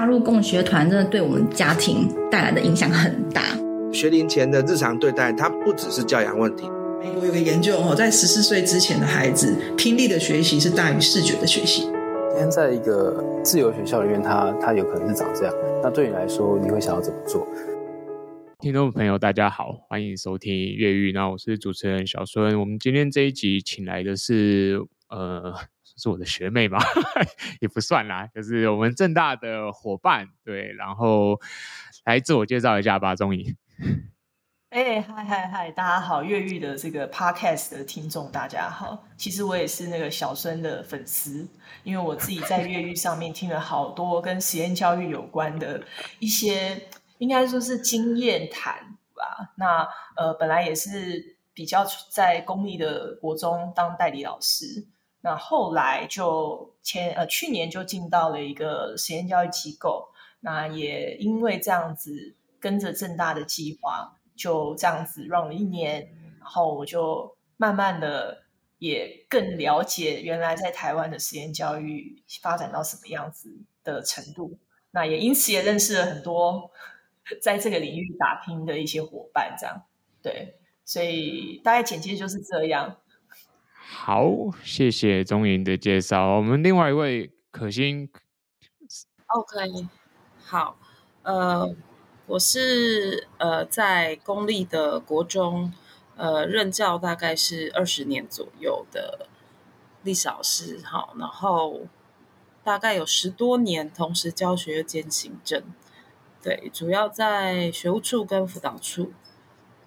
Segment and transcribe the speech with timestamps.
[0.00, 3.42] 加入共学团真的对我们家庭带来的影响很大。
[3.92, 6.66] 学龄前的日常对待，它不只是教养问题。
[6.98, 11.82] 美国有个研究哦，在十四岁之前的孩子，听力的学习是大于视觉的学习。
[12.30, 15.54] 今天在一个自由学校里面，他他有可能是长这样。
[15.82, 17.46] 那对你来说，你会想要怎么做？
[18.58, 22.58] 听众朋友，大家好，欢迎收听《越狱》，那我是主持人小孙。
[22.58, 24.80] 我们今天这一集请来的是
[25.10, 25.54] 呃。
[26.00, 26.78] 是我的学妹吧，
[27.60, 31.38] 也不算啦，就是我们正大的伙伴，对，然后
[32.04, 33.56] 来自我介绍一下吧，钟颖。
[34.70, 41.48] 哎，嗨嗨嗨，大家好，越狱的这个 podcast 的听众大家好，其实我也是那个小孙的粉丝，
[41.82, 45.82] 因为我自己在越狱上面听了好多跟实验教育有关的
[46.20, 46.86] 一些，
[47.18, 49.52] 应该说是经验谈吧。
[49.56, 54.86] 那呃，本来也是比较在公立的国中当代理老师。
[55.22, 60.08] 那后来就前呃去年就进到了一个实验教育机构，
[60.40, 68.44] 那也因为这样子跟着正大的计划，就这样子 run 了一年，然后我就慢慢的
[68.78, 74.58] 也更了解原来在台湾的实验教育发展到什么样子的程度，
[74.90, 76.70] 那也因此也认识了很多
[77.42, 79.82] 在这个领域打拼的一些伙伴，这样
[80.22, 80.54] 对，
[80.86, 82.96] 所以大概简介就是这样。
[83.92, 84.24] 好，
[84.62, 86.36] 谢谢钟莹的介绍。
[86.36, 88.08] 我们另外一位可心
[89.26, 89.88] ，OK，
[90.38, 90.78] 好，
[91.22, 91.74] 呃，
[92.26, 95.72] 我是呃在公立的国中
[96.16, 99.26] 呃任教，大概是二十年左右的
[100.04, 101.80] 历史老师，好，然后
[102.62, 105.64] 大概有十多年同时教学兼行政，
[106.40, 109.12] 对，主要在学务处跟辅导处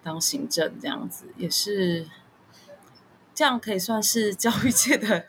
[0.04, 2.06] 当行政这样子，也是。
[3.36, 5.26] 这样可以算是教育界的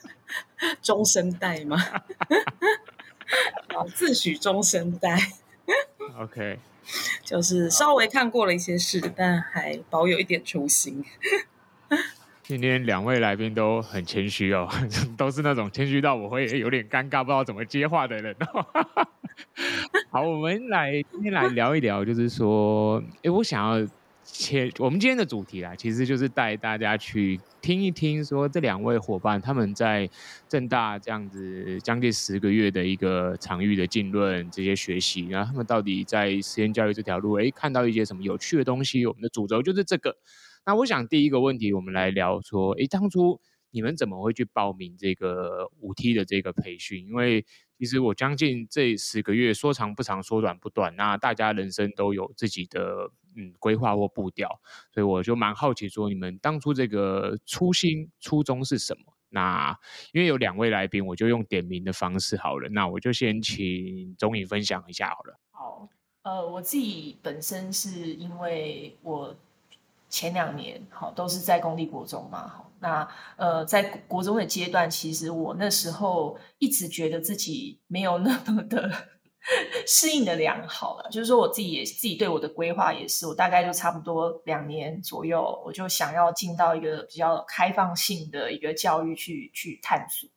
[0.83, 1.79] 中生代吗？
[3.95, 5.19] 自诩中生代。
[6.21, 6.59] OK，
[7.25, 11.05] 就是稍微看过了一些事，但还保有一点初心。
[12.43, 14.69] 今天两位来宾都很谦虚哦，
[15.17, 18.67] 都是那种谦虚到我会有点尴尬，不知道怎么接话的人哦。
[20.11, 23.89] 好，我们来今天来聊一聊，就是说，哎，我想要。
[24.25, 30.09] 切，我们今天的主题啦，其实就是带大家去听一听，说这两位伙伴他们在
[30.49, 39.05] 正大这样子将近十个月的一个场域的浸润这些学习，然后他们到底在实验教育这条路，哎，看到一些什么有趣的东西？
[39.07, 40.17] 我们的主轴就是这个。
[40.65, 43.39] 那我想第一个问题，我们来聊说，哎，当初
[43.71, 47.07] 你们怎么会去报名这个五 T 的这个培训？
[47.07, 47.45] 因为
[47.79, 53.11] 其实我将近这十个月，说长不长，说短不短，那大家人生都有自己的。
[53.37, 54.61] 嗯，规划或步调，
[54.93, 59.13] 所以我就蛮好奇，说你们当初这个初心初衷是什么？
[59.31, 59.77] 那
[60.13, 62.69] 因为有两位来宾，我就用点名的方式好了。
[62.69, 65.41] 那我就先请钟颖分享一下好了。
[65.51, 65.89] 好，
[66.23, 69.35] 呃，我自己本身是因为我
[70.09, 79.09] 前两年好都是在公立国中嘛，好，那呃在国中的阶段，其实我那时候一直觉得自己没有那么的。
[79.87, 90.29] 适应的良好了，就是说我自己也自己对我的规划也是，我大概就差不多两年左右，我就想要进到一个比较开放性的一个教育去去探索。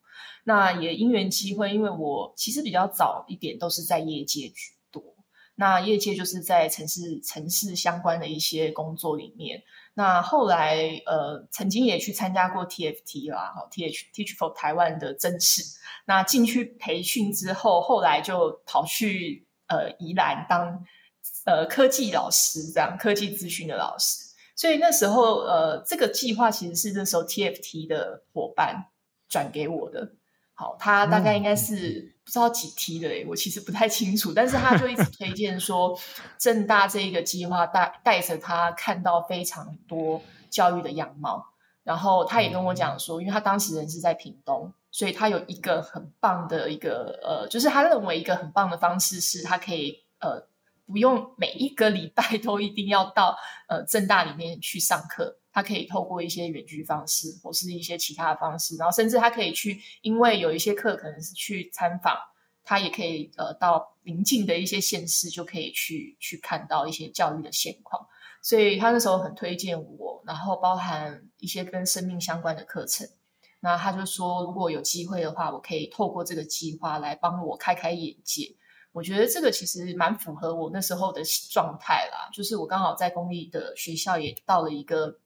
[0.43, 5.01] 那也因缘机会，因为我其实比较早一点都是在业界居多，
[5.55, 9.61] 那业界就是在城市城市相关的一些工作里面。
[9.97, 10.77] 那后来，
[11.07, 15.63] 呃，曾经也去参加过 TFT 啦，哈，T H T H for 台湾的甄试。
[16.05, 20.85] 那进去培训之后，后来就跑去呃宜兰当
[21.45, 24.23] 呃科技老师，这样科技资讯的老师。
[24.55, 28.91] 所以那时候，呃，这个计划其实是那时候 TFT 的伙伴
[29.27, 30.11] 转给我的。
[30.59, 35.95] 好，他大概应该是不知道几梯的，我其实不太清楚，但是他就一直推荐说，
[36.39, 40.19] 正大这一个计划带带着他看到非常多
[40.49, 41.45] 教育的样貌，
[41.83, 50.47] 然后他也跟我讲说，因为他当时人是在屏东，所以他有一个很棒的一个呃，就是他认为一个很棒的方式是，他可以呃
[50.87, 53.37] 不用每一个礼拜都一定要到
[53.67, 55.37] 呃正大里面去上课。
[55.57, 62.15] 他可以透过一些远距方式，或是一些其他的方式，然后甚至他可以去，因为有一些课可能是去参访，
[62.63, 68.07] 他也可以呃到邻近的一些县市，就可以去去看到一些教育的现况。
[68.43, 73.09] 所以他那时候很推荐我，然后包含一些跟生命相关的课程。
[73.59, 78.55] 那他就说，如果有机会的话，我可以透过这个计划来帮我开开眼界。
[78.91, 85.17] 我觉得这个其实蛮符合我那时候的状态啦，就是我刚好在公立的学校也到了一个。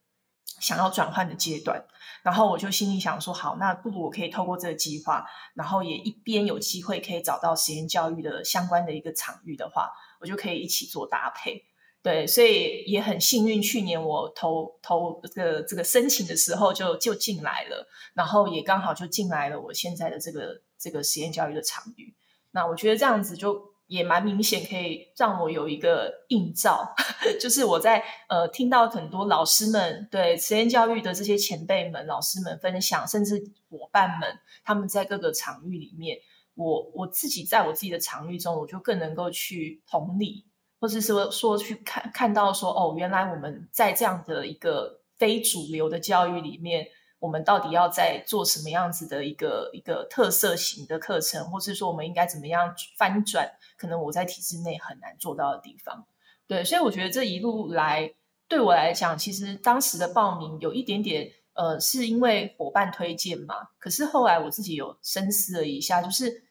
[0.60, 1.86] 想要转换的阶段。
[2.24, 9.90] 然后我就心里想说，好，那不如我可以透过这个计划，然后也一边有机会可以找到实验教育的相关的一个场域的话，
[10.20, 11.64] 我就可以一起做搭配。
[12.04, 22.14] 对，所以也很幸运，去年我投投这个这个申请的时候就就进来了，然后也刚好就进来了我现在的这个这个实验教育的场域。
[22.52, 23.71] 那我觉得这样子就。
[23.92, 26.96] 也蛮明显，可以让我有一个映照，
[27.42, 33.36] 就是我在呃听到很多老师们对实验教育的这些前辈们、老师们分享，甚至
[33.70, 36.18] 伙伴们他们在各个场域里面，
[36.56, 40.46] 我我自己在我自己的场域中，我就更能够去同理，
[40.80, 46.88] 或者是说说去看看到说哦，原来我们在这样的一个非主流的教育里面。
[47.22, 53.48] 我们到底要在做什么样子的一个一个特色型的课程，或是说我们应该怎么样翻转？
[53.78, 56.04] 可能我在体制内很难做到的地方。
[56.48, 58.12] 对，所以我觉得这一路来
[58.48, 63.56] 对我来讲，其实当时的报名有一点点呃，是因为伙伴推荐嘛。
[63.78, 66.44] 可是后来我自己有深思了一下，就是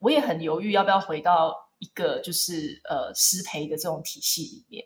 [0.00, 4.84] 我也很犹豫要不要回到一个就是呃师培的这种体系里面。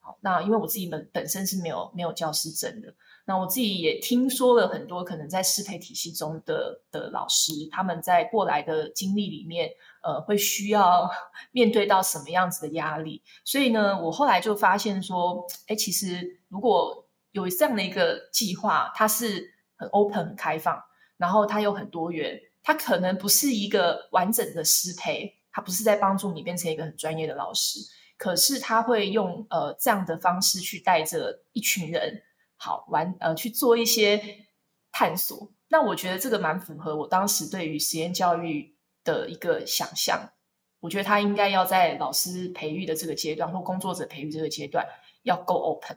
[0.00, 2.92] 好，那因为我自己本本身是没有没有教师证的。
[3.24, 9.70] 那我自己也听说了很多可能在师培体系中的的老师，他们在过来的经历里面，
[10.02, 11.08] 呃，会需要
[11.52, 13.22] 面对到什么样子的压力。
[13.44, 20.82] 所以呢，我后来就发现说，哎，其实如果有这样的一个计划，它是很 open、很开放，
[21.16, 27.78] 然后它有很多元，它可能不是一个完整的师培，它不是在帮助你变成一个很专业的老师，
[28.18, 32.20] 可是他会用呃这样的方式去带着一群人。
[32.64, 34.46] 好玩，呃，去做一些
[34.92, 35.50] 探索。
[35.68, 40.30] 那我觉得这个蛮符合我当时对于实验教育的一个想象。
[40.78, 44.86] 我觉得他应该要在老师培育的这个阶段，或工作者培育这个阶段，
[45.22, 45.96] 要够 open。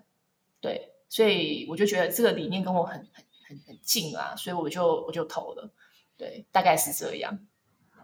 [0.59, 5.71] 对，所以我就觉得这个理念跟我很很很很近啊，所以我就我就投了。
[6.17, 7.39] 对，大概是这样。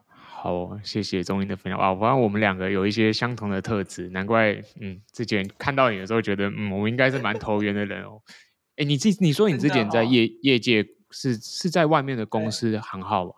[0.08, 1.80] 好，谢谢中英的分享。
[1.80, 8.22] 啊，反正我们两个有一些相同的特质，难怪嗯，之前看到你的时候觉得嗯，我们应该是蛮投缘的人哦。
[8.82, 13.36] 哎，你自你说你之前在业、哦、业界是是在外面的公司行号吧？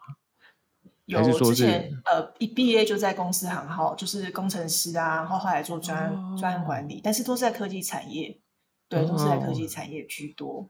[1.06, 8.40] 有还是说是之前呃一毕业就在公司行号，就是工程师啊，然后后来做专、哦、专案管理，但是都是在科技产业，
[8.88, 10.70] 对，哦、都是在科技产业居多。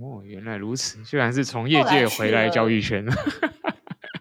[0.00, 3.06] 哦，原来如此，居然是从业界回来教育圈。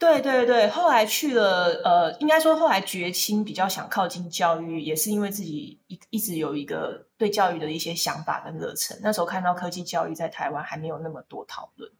[0.07, 8.98] 对对对，后来去了，呃，应该说后来决心比较想靠近教育，也是因为自己一一直有一个对教育的一些想法跟热忱。
[9.04, 11.92] 那时候看到科技教育在台湾还没有那么多讨论，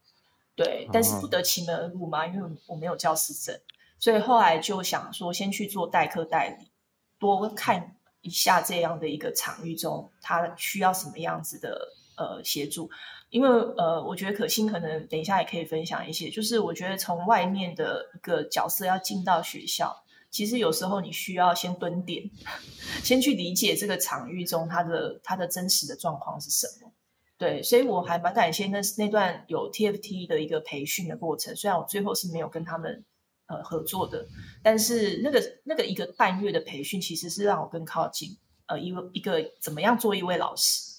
[0.56, 3.60] 对，但是不得其门而入嘛，因为我没有教师证，
[4.00, 6.72] 所以后来就想说先去做代课代理，
[7.20, 12.90] 多看一下这样的一个场域中，他需要什么样子的呃协助。
[13.30, 19.94] 因为呃，我觉得可心可能等一下也可以分享一些，就是我觉得从外面的一个角色要进到学校，
[20.32, 22.30] 其实有时候你需要先蹲点，
[23.04, 26.92] 先去理解这个场域中它的它的真实的状况是什么。
[27.38, 33.06] 对，所以我还蛮感谢那那段有 TFT 的一个培训的过程，虽然我最后是没有跟他们
[33.48, 34.26] 呃合作的，
[34.64, 38.36] 但是那个那个一个半月的培训其实是让我更靠近
[38.66, 40.97] 呃一个一个怎么样做一位老师。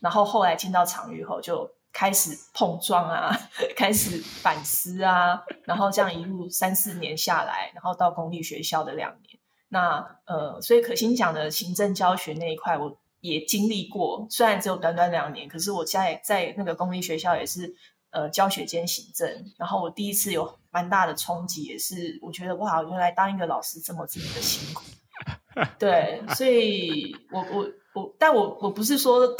[0.00, 3.36] 然后后来进到场域后，就开始碰撞啊，
[3.74, 17.74] 开始反思啊，然后这样一路三四年下来，然后到公立学校的两年，那呃，所以可心讲的行政教学那一块，我也经历过，虽然只有短短两年，可是我在在那个公立学校也是
[18.10, 24.84] 呃教学兼行政，然后我第一次有蛮大的冲击，也是我觉得哇，原来当一个老师这么这么的辛苦，
[25.80, 29.34] 对，所以我我我，但我我不是说。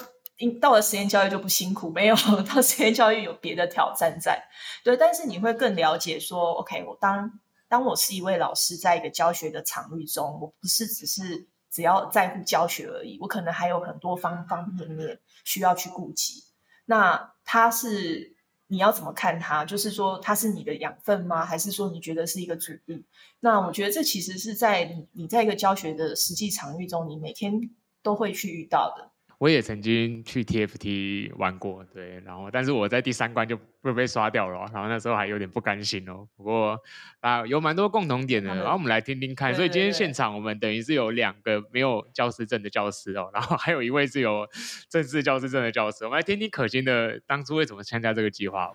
[0.61, 2.15] 到了实验教育就不辛苦，没有
[2.47, 4.41] 到实验教育有别的挑战在，
[4.85, 16.45] 对，但是你会更了解说，OK，我当当我是一位老师，在一个教学的场域中，我不是只是只要在乎教学而已，我可能还有很多方方面面需要去顾及。
[16.87, 18.37] 那他是
[18.69, 19.65] 你要怎么看他？
[19.65, 21.45] 就是说他是你的养分吗？
[21.45, 23.05] 还是说你觉得是一个阻力？
[23.41, 27.61] 那我觉得这其实是在你你在一个教学的实际场域中，你每天
[28.03, 29.11] 都会去遇到的。
[29.39, 36.27] 我也曾经去 TFT 玩过，对，然后但是我在第三关就被被刷掉了，然后那时候还有点不甘心哦。
[36.37, 36.77] 不过
[37.21, 39.55] 啊，有蛮多共同点的，然后我们来听听看。
[39.55, 44.45] 所以今天现场我们等于是有两个没有教师证的教师哦，然后还有一位是有
[44.89, 46.05] 正式教师证的教师。
[46.05, 48.75] 我们来听听可心的当初为什么参加这个计划。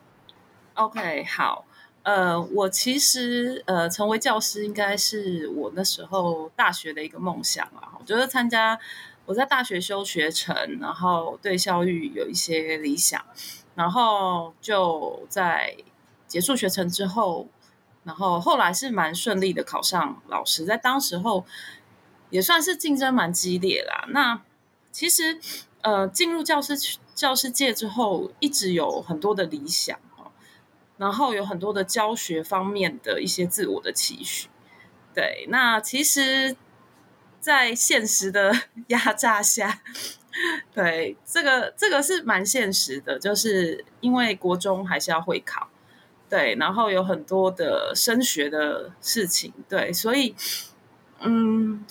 [0.75, 1.65] OK，好，
[2.03, 8.79] 呃，我其实呃成为教师应该是我那时候大学的一个梦想啊，我觉得参加。
[9.25, 13.23] 我在大学修学程，然后对教育有一些理想，
[13.73, 15.77] 然后就在
[16.27, 17.47] 结束学程之后，
[18.03, 21.45] 然后后来是蛮顺利的考上老师，在当时候
[22.31, 24.05] 也算是竞争蛮激烈啦。
[24.09, 24.41] 那
[24.91, 25.39] 其实
[25.79, 26.75] 呃进入教师
[27.15, 29.97] 教师界之后，一直有很多的理想，
[30.97, 34.49] 然后有很多的教学方面的一些自我的期许。
[35.15, 36.57] 对，那其实。
[37.43, 38.55] 在现实的
[38.87, 39.81] 压榨下，
[40.73, 45.67] 对，这个这个是蛮现实的，就是因为国中还是要会考，
[46.29, 50.33] 对，然后有很多的升学的事情，对，所以，
[51.19, 51.83] 嗯，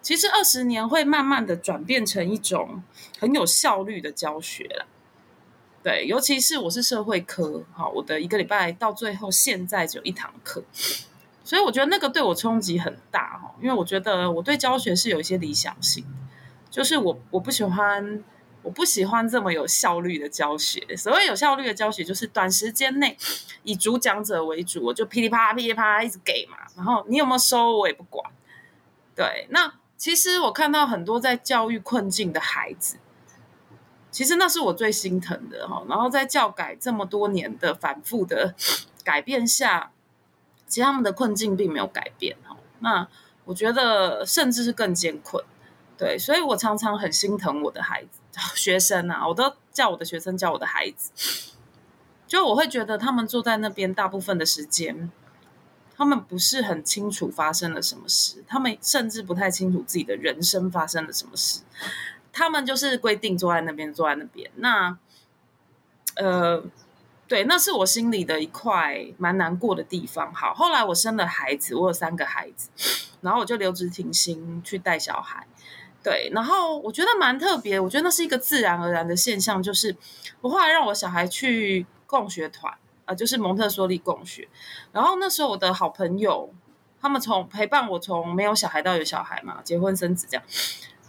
[0.00, 2.84] 其实二十年会慢慢的转变成一种
[3.18, 4.86] 很有效率的教学了，
[5.82, 10.62] 对，尤其是我是社会科，好，我的一个礼拜到最后现在只有一堂课。
[11.44, 16.06] 所以我觉得那个对我冲击很大哈，因为我觉得我对教学是有一些理想性，
[16.70, 18.22] 就是我我不喜欢
[18.62, 20.96] 我不喜欢这么有效率的教学。
[20.96, 23.18] 所谓有效率的教学，就是短时间内
[23.64, 28.30] 以主讲者为主，我就噼里啪啦噼里啪啦一直给嘛，然后你有没有收我也不管。
[29.16, 32.98] 对，那其实我看到很多在教育困境的孩子，
[34.12, 35.82] 其实那是我最心疼的哈。
[35.88, 38.54] 然后在教改这么多年的反复的
[39.02, 39.90] 改变下。
[40.72, 43.06] 其实他们的困境并没有改变哈，那
[43.44, 45.44] 我觉得甚至是更艰困，
[45.98, 48.20] 对，所以我常常很心疼我的孩子、
[48.56, 51.12] 学生啊，我都叫我的学生叫我的孩子，
[52.26, 55.12] 就我会觉得他们坐在那边大部分的时间，
[55.94, 61.60] 他们不是很清楚发生了什么事，他们甚至不太清楚自己的人生发生了什么事，
[62.32, 64.96] 他们就是规定坐在那边，坐在那边，那
[66.16, 66.64] 呃。
[67.32, 70.34] 对，那是我心里的一块蛮难过的地方。
[70.34, 72.68] 好，后来我生了孩子，我有三个孩子，
[73.22, 75.46] 然后我就留职停薪去带小孩。
[76.04, 79.96] 对，然后我觉得蛮特别，我觉得那是一个自然而然的现象，就是
[80.42, 82.74] 我后来让我小孩去共学团，
[83.06, 84.46] 呃，就是蒙特梭利共学。
[84.92, 86.52] 然后那时候我的好朋友，
[87.00, 90.44] 他们从陪伴我从没有小孩到有小孩嘛，结婚生子这样。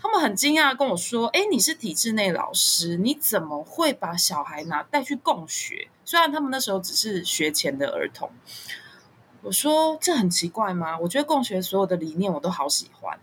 [0.01, 5.89] 他们很惊讶跟我说：“哎，你是体制内老师，你怎么会把小孩拿带去共学？
[6.05, 8.29] 虽然他们那时候只是学前的儿童。”
[9.43, 10.98] 我说：“这很奇怪吗？
[11.00, 13.19] 我觉得共学所有的理念我都好喜欢。”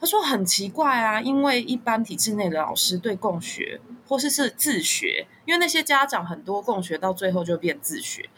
[0.00, 8.28] 他说：“很奇怪啊，因为一般体制内的老师对共学或是是自学，因为那些家长很多共学到最后就变自学，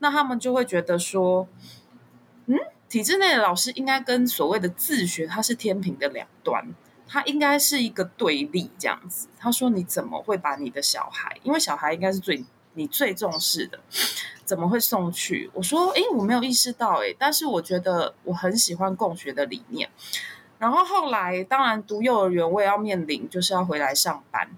[0.00, 1.46] 那他们就会觉得说，
[2.46, 6.74] 嗯，体制内的老师应该跟所谓的自学，它是天平的两端。”
[7.08, 9.28] 他应该是一个对立这样子。
[9.38, 11.38] 他说：“你怎么会把你的小孩？
[11.44, 12.44] 因为小孩应该是最
[12.76, 13.80] 你最重视的，
[14.44, 19.90] 怎么会送去？”我说：“诶，我没有意识到诶，但是我觉得我很喜欢共学的理念。
[20.58, 24.48] 然后后来，当然读幼儿园，我也要面临就是要回来上班。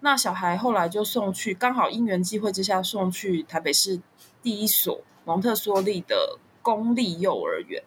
[0.00, 4.00] 那小孩后来就送去，刚好因缘际会之下送去台北市
[4.42, 7.82] 第一所蒙特梭利的公立幼儿园。”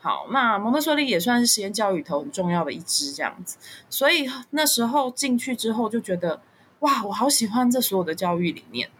[0.00, 3.58] 好，那蒙特梭利也算是实验教育里头很重要的一支，这样子。
[3.90, 6.40] 所以那时候进去之后，就觉得
[6.80, 8.90] 哇，我好喜欢这所有的教育理念，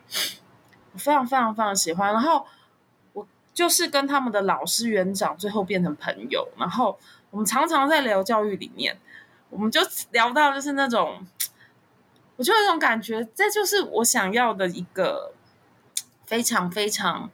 [0.92, 2.12] 我非常非常非常喜欢。
[2.12, 2.46] 然后
[3.12, 6.98] 我就是跟他们的老师、园长最后变成朋友，然后
[7.30, 8.98] 我们常常在聊教育理念，
[9.50, 9.80] 我们就
[10.10, 11.26] 聊到就是那种，
[12.36, 15.32] 我就有种感觉，这就是我想要的一个
[16.26, 17.30] 非常非常。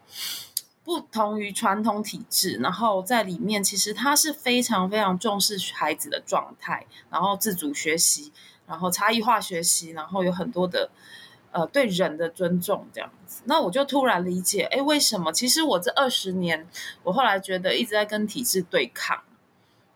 [0.87, 8.31] 不同于传统体制，然后在里面其实他是非常非常重视孩子的状态，然后自主学习，
[8.67, 10.91] 然后差异化学习，然后有很多的
[11.53, 13.43] 呃对人的尊重这样子。
[13.47, 15.33] 那我就突然理解，哎，为什么？
[15.33, 16.67] 其实我这二十年，
[17.03, 19.23] 我后来觉得一直在跟体制对抗。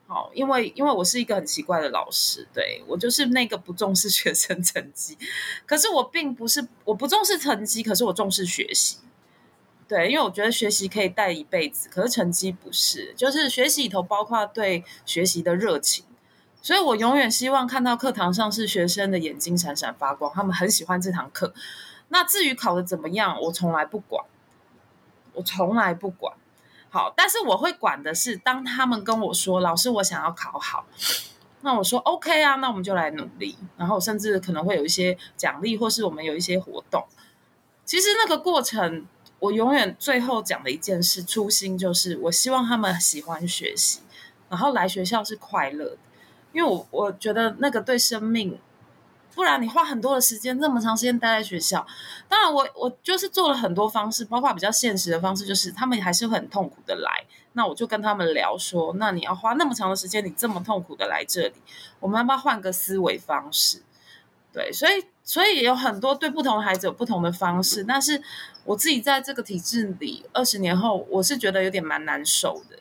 [0.06, 5.18] 好，因为因为我是一个很奇怪的老师，对，我就是那个不重视学生成绩，
[5.66, 8.98] 可是我并不是我不重视成绩，可是我重视学习。
[9.86, 13.12] 对，因为我觉得学习可以带一辈子，可是成绩不是。
[13.16, 16.04] 就是学习里头包括对学习的热情，
[16.60, 21.54] 所以我永远希望看到课堂上是学生的眼睛闪闪发光，他们很喜欢这堂课。
[22.08, 24.24] 那至于考的怎么样，我从来不管，
[25.34, 26.34] 我从来不管。
[26.90, 30.86] 好，但是我会管的是，当他们跟我说：“老师，我想要考好。”
[31.62, 37.04] 那我说：“OK 啊，那我们就来努力。”然后甚至可能会有一些奖励，或是我们有一些活动。
[37.84, 39.06] 其实那个过程。
[39.40, 44.00] 我永远最后讲的一件事，初心就是我希望他们喜欢学习，
[44.48, 45.98] 然后来学校是快乐的，
[46.52, 48.58] 因为我我觉得那个对生命，
[49.34, 51.86] 不然你花很多的时间，那么长时间待在学校，
[52.28, 57.24] 当然我我就是做了很多方式，包括比较现实的方式，就是他们还是很痛苦的来。
[57.52, 61.54] 那我就跟他们聊说，那你要花那么长的时间，你这么痛苦的来这里，
[61.98, 63.82] 我们要不要换个思维方式？
[64.52, 68.22] 对，所以所以也有很多对不同的孩子有不同的方式，但是
[68.64, 72.78] 我自己在这个体制里二十年后，我是觉得有点蛮难受的。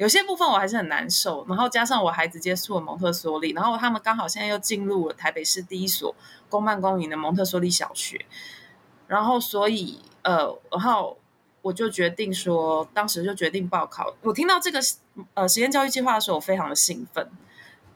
[0.00, 6.14] 有些部分我还是很难受，然后加上我孩子接触了蒙特梭利，然后他们刚好现在又进入了台北市第一所
[6.48, 8.24] 公办公营的蒙特梭利小学，
[9.06, 11.18] 然后所以呃，然后
[11.60, 14.14] 我就决定说，当时就决定报考。
[14.22, 14.80] 我听到这个
[15.34, 17.30] 呃实验教育计划的时候，我非常的兴奋，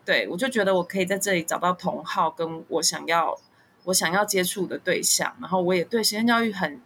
[0.04, 3.34] 对，我就觉得我可以在这里找到同好，跟我想要
[3.84, 6.82] 我想要接触的对象，然后我也对实验教育很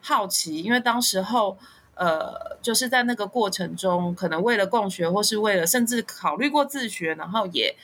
[0.00, 1.58] 好奇，因为当时候。
[1.94, 7.76] 呃，就是在那个过程中，可能为了共学，或是为了甚至考虑过自学，然后也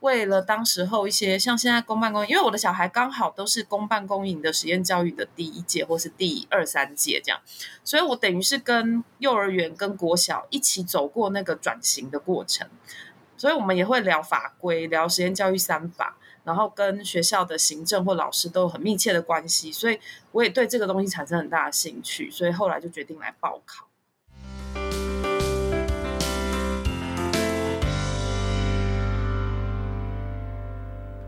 [0.00, 7.40] 为了当时候一些像现在公办公，因为我的小孩刚好都是公办公营的实验教育的第一届或是第二三届这样，
[7.84, 12.68] 所以我等于是跟幼儿园跟国小一起走过那个转型的过程，
[13.36, 16.16] 所以我们也会聊法规，聊实验教育三法。
[16.44, 19.98] 然后跟学校的行政或老师都有很密切的关系，所以
[20.32, 23.86] 我也对这个东西产生很大的兴趣，所以后来就决定来报考。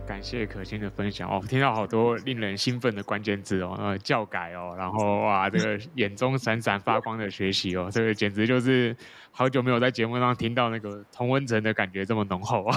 [0.07, 8.97] 感谢可心的分享哦，听到好多令人兴奋的关键字哦，呃，教改哦，然后哇，这个眼中闪闪发光的学习哦，这个简直就是
[9.31, 12.77] 好久没有在节目上听到那个同温层的感觉这么浓厚啊！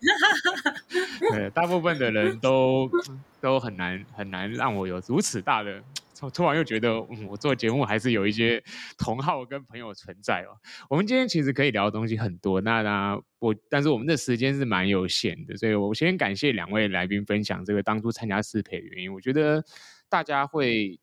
[1.32, 2.90] 对，大部分的人都
[3.40, 5.82] 都很难很难让我有如此大的，
[6.32, 8.62] 突然又觉得，嗯，我做节目还是有一些
[8.98, 10.56] 同好跟朋友存在哦。
[10.88, 19.12] 我们今天其实可以聊的东西很多，那那我，但是我们的时间是蛮有限的，所以我先感谢两位来宾分享这个当初参加师培的原因。
[19.12, 19.64] 我觉得
[20.08, 20.98] 大家会。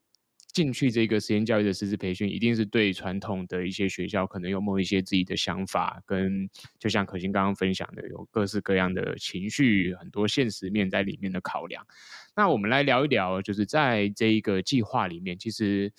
[0.53, 11.83] 进去这个实验教育的师资培训，一定是对传统的一些学校可能有某一些自己的想法，跟就像可心刚刚分享的，有各式各样的情绪，很多现实面在里面的考量。
[12.35, 15.91] 那我们来聊一聊，就是在这一个计划里面，其实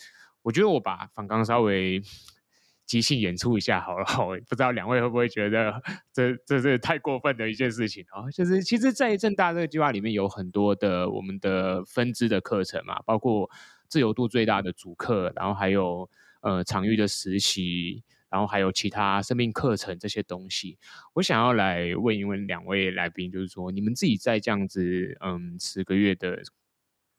[0.43, 2.01] 我觉得我把访纲稍微
[2.87, 5.83] 即兴演出一下好了， 我不知道两位会不会觉得
[6.13, 8.31] 这这是太过分的一件事情啊？
[8.31, 13.51] 就是其实，在正大这个计划里面有很多的我们的分支的课程嘛，包括。
[13.89, 16.09] 自由度最大的主课，然后还有
[16.41, 20.79] 呃场域的实习，然后还有其他生命课程这些东西。
[21.13, 26.43] 我想要来问一问两位来宾，就是说你们自己在这样子嗯十个月的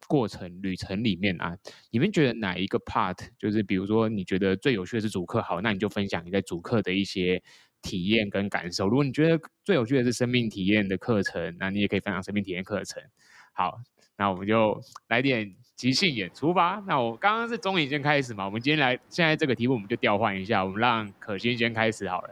[0.08, 1.58] 过程旅程里面啊，
[1.89, 7.41] 你们觉得哪一个 part 就是比如说你觉得最有趣的是主课，好，那你就分享你在主课的一些
[7.82, 8.88] 体验跟感受。
[8.88, 13.01] 如果你觉得最有趣的是生命体验的课程，那你也可以分享生命体验课程。
[13.54, 13.80] 好，
[14.17, 15.56] 那我们就来点。
[15.75, 16.81] 即兴演出吧。
[16.88, 18.45] 那我刚刚是中影先开始嘛？
[18.45, 22.29] 我们今天来，现在这个题目我们就调换一下，我们让可心先开始好了。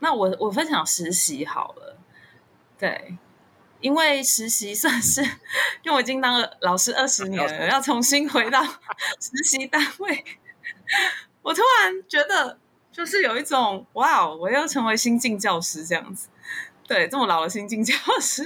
[0.00, 1.96] 那我我分享实习好了。
[2.78, 3.16] 对，
[3.80, 10.24] 因为实习算是，因为我已经当了老师二十年了， 要重新回到实习单位，
[11.42, 12.58] 我突然觉得
[12.92, 16.28] 就是有一种哇，我要成为新晋教师这样子。
[16.86, 18.44] 对，这么老的新进教师，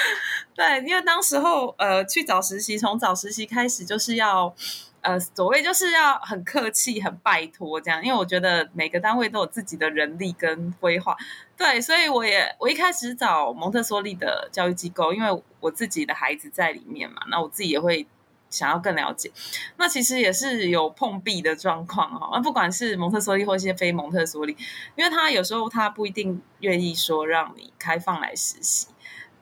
[0.54, 4.54] 对，因为当时候呃去找实习，从找实习开始就是要
[5.00, 11.16] 呃所谓就是要很客气、很拜托这样，因为我觉得每个单位都有自己的人力跟规划，
[11.56, 18.06] 对，所以我也我一开始找蒙特梭利的教育机构，因为我自己的孩子在里面嘛，那我自己也会。
[18.50, 19.30] 想要更了解，
[19.76, 22.30] 那其实也是有碰壁的状况哈。
[22.32, 24.56] 那不管是蒙特梭利或一些非蒙特梭利，
[24.96, 28.86] 因为他有时候他不一定愿意说让你开放来实习。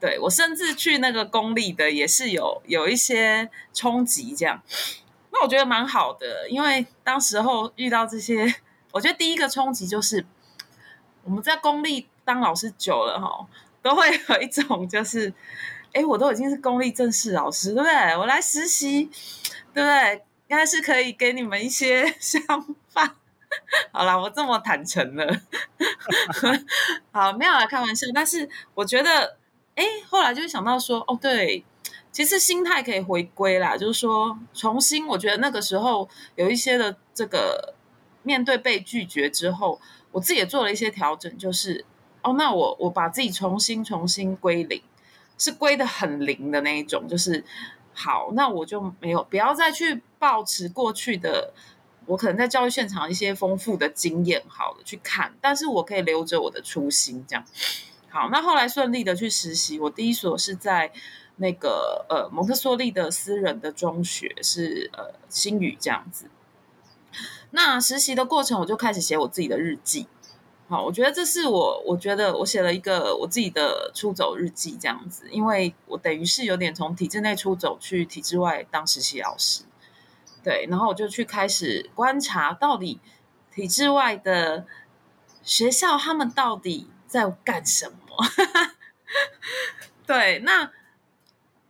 [0.00, 4.60] 对，我甚至去那个公立的也是有有一些冲击这样。
[5.30, 8.54] 那我觉得蛮好的，因为当时候遇到这些，
[8.90, 10.26] 我觉得第一个冲击就是
[11.22, 13.46] 我们在公立当老师久了哈，
[13.82, 15.32] 都会有一种就是。
[15.96, 18.16] 哎，我都已经是公立正式老师，对不对？
[18.18, 19.06] 我来实习，
[19.72, 20.22] 对不对？
[20.48, 22.42] 应该是可以给你们一些 想
[22.90, 23.16] 法。
[23.90, 25.40] 好啦，我这么坦诚了，
[27.10, 28.06] 好，没有来开玩笑。
[28.12, 29.38] 但是我觉得，
[29.74, 31.64] 哎，后来就想到说，哦，对，
[32.12, 37.74] 其实心态可以回归啦，就是说，重新，我觉得那个时候有一些的这个
[38.22, 39.80] 面对被拒绝之后，
[40.12, 41.86] 我自己也做了一些调整，就是，
[42.22, 44.82] 哦，那我我把自己重新重新归零。
[45.38, 47.44] 是归的很零的那一种，就是
[47.92, 51.52] 好，那我就没有不要再去抱持过去的，
[52.06, 57.44] 我可能在教育现场一些丰富的经验，好的去看，但是我可以留着我的初心，这样
[58.08, 58.28] 好。
[58.30, 60.92] 那后来顺利的去实习，我第一所是在
[61.36, 66.30] 那个呃蒙特梭利的私人的中学，是呃新语这样子。
[67.50, 70.06] 那实习的过程，我就开始写我自己的日记。
[70.68, 79.62] 好，我觉得这是我，我觉得我写了一个我自己的出走日记，这样子，因为我等于是有点从体制内出走去体制外当实习老师，
[80.42, 82.98] 对，然后我就去开始观察到底
[83.54, 84.66] 体制外的
[85.44, 88.26] 学校他们到底在干什么。
[90.04, 90.72] 对，那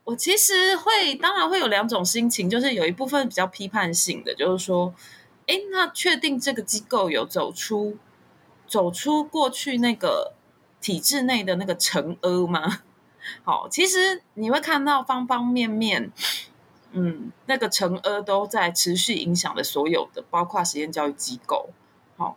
[0.05, 4.95] 我其实会，当然会有两种心情，就是有一部分比较批判性的，就是说，
[5.47, 7.99] 哎，那确定这个机构有走出。
[8.67, 10.35] 走出过去那个
[10.81, 12.83] 体制内的那个尘埃吗？
[13.43, 16.13] 好，其实你会看到方方面面，
[16.93, 21.71] 嗯，那个尘埃都在持续影响的所有的，包括实验教育机构。
[22.17, 22.37] 好，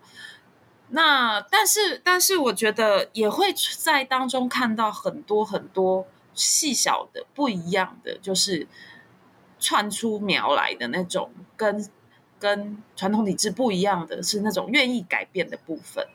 [0.90, 8.68] 那但是但是，我觉得也会在当中看到很多很多细小的不一样的，就是
[9.60, 11.88] 窜出苗来的那种，跟
[12.40, 16.08] 跟传统体制不一样的是那种愿意改变的部分。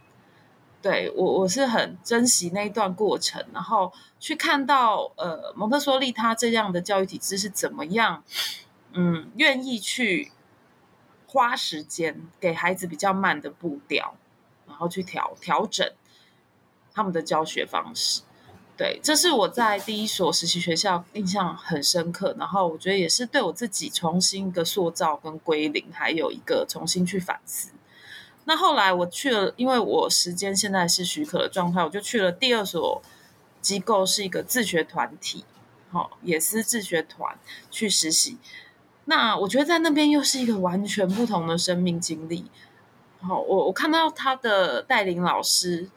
[0.85, 8.23] 对我，我是很珍惜那一段过程，然后去看到呃蒙特梭利他这样的教育体制是怎么样，
[8.93, 10.31] 嗯，愿意去
[11.27, 14.15] 花时间给孩子比较慢的步调，
[14.67, 15.91] 然后去调调整
[16.93, 18.21] 他们的教学方式。
[18.77, 27.71] 对，这是我在第一所实习学校印象很深刻，然后我觉得也是对我自己重新一个塑造跟归零，还有一个重新去反思。
[28.47, 33.01] 那后来我去了，因为我时间现在是许可的状态，我就去了第二所
[33.61, 35.45] 机构，是一个自学团体，
[35.91, 37.39] 好，也是自学团
[37.71, 38.37] 去实习。
[39.07, 42.45] 那我觉得在那边又是一个完全不同的生命经历。
[43.21, 45.89] 好，我我看到他的带领老师，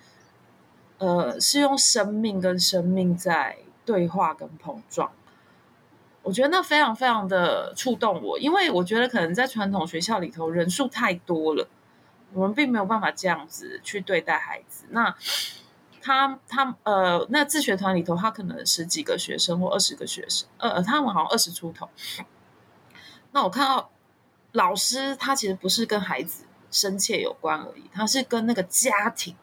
[0.97, 5.11] 呃，是用生命跟生命在对话跟碰撞。
[6.23, 11.67] 我觉得那非常非常的触动我，因为我觉得可能在传统学校里头人数太多了。
[12.33, 14.85] 我们并没有办法这样子去对待孩子。
[14.89, 15.15] 那
[16.01, 21.89] 他他呃，那自学团里头，他可能十几个学生或二十个学生，呃，他们好像二十出头。
[23.31, 23.89] 那我看到
[24.53, 29.35] 老师，他其实不是跟孩子深切有关而已，他是跟那个家庭。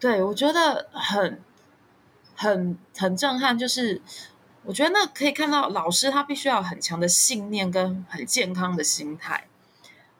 [0.00, 1.40] 对，我觉得很
[2.34, 4.02] 很很震撼，就是
[4.64, 9.46] 我觉得那可以看到老师他必须要很强的信念跟很健康的心态。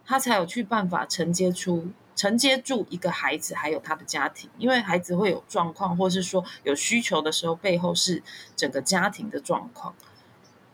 [0.04, 8.22] 他才有去办法承接出承接住一个孩子，还有他的家庭，因为孩子会有状况，或是说有需求的时候，背后是
[8.54, 9.94] 整个家庭的状况。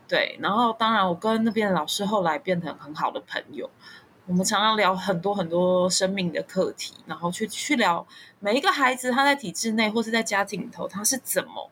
[0.09, 3.71] 对，然后当然，我跟那边老师后来变成很好的朋友，
[4.27, 8.07] 我们常常聊很多很多生命的课题，然后去去聊
[8.41, 11.71] 每一个孩子他在体制内或是在家庭里头，他是怎么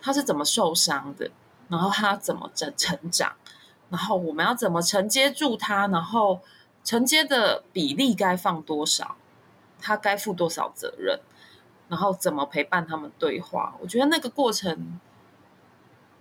[0.00, 1.30] 他是怎么受伤的，
[1.68, 3.36] 然后他怎么成成长。
[3.90, 5.86] 然后我们要怎么承接住他？
[5.88, 6.40] 然后
[6.84, 9.16] 承接的比例该放多少？
[9.80, 11.20] 他该负多少责任？
[11.88, 13.76] 然后怎么陪伴他们对话？
[13.80, 15.00] 我觉得那个过程，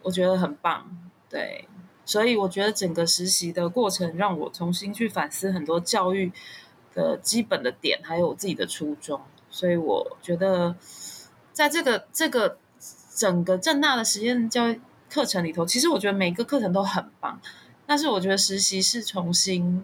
[0.01, 0.87] 我觉得很棒。
[1.29, 1.67] 对，
[2.05, 6.31] 所以我觉得整个实习的过程让我重新去反思很多教育
[6.93, 9.19] 的基本的点，还有我自己的初衷。
[9.49, 10.75] 所以我觉得，
[11.51, 12.57] 在这个这个
[13.13, 14.79] 整个正大的实验教育。
[15.09, 17.39] 课程里头，其实我觉得每个课程都很棒，
[17.85, 19.83] 但是我觉得实习是重新、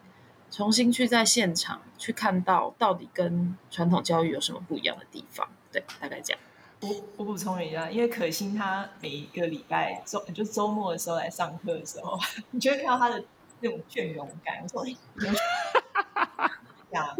[0.52, 5.48] 重新去在现场去看到到底跟传统教育有什么不一样的地方。
[5.72, 6.42] 对，大概这样。
[6.82, 12.20] 我我补充一下，因为可心他每一个礼拜周就周末的时候来上课的时候，
[12.52, 13.24] 你就会看到他的
[13.62, 14.62] 那种倦容感。
[14.62, 16.50] 我说：“哎，
[16.92, 17.16] 呀，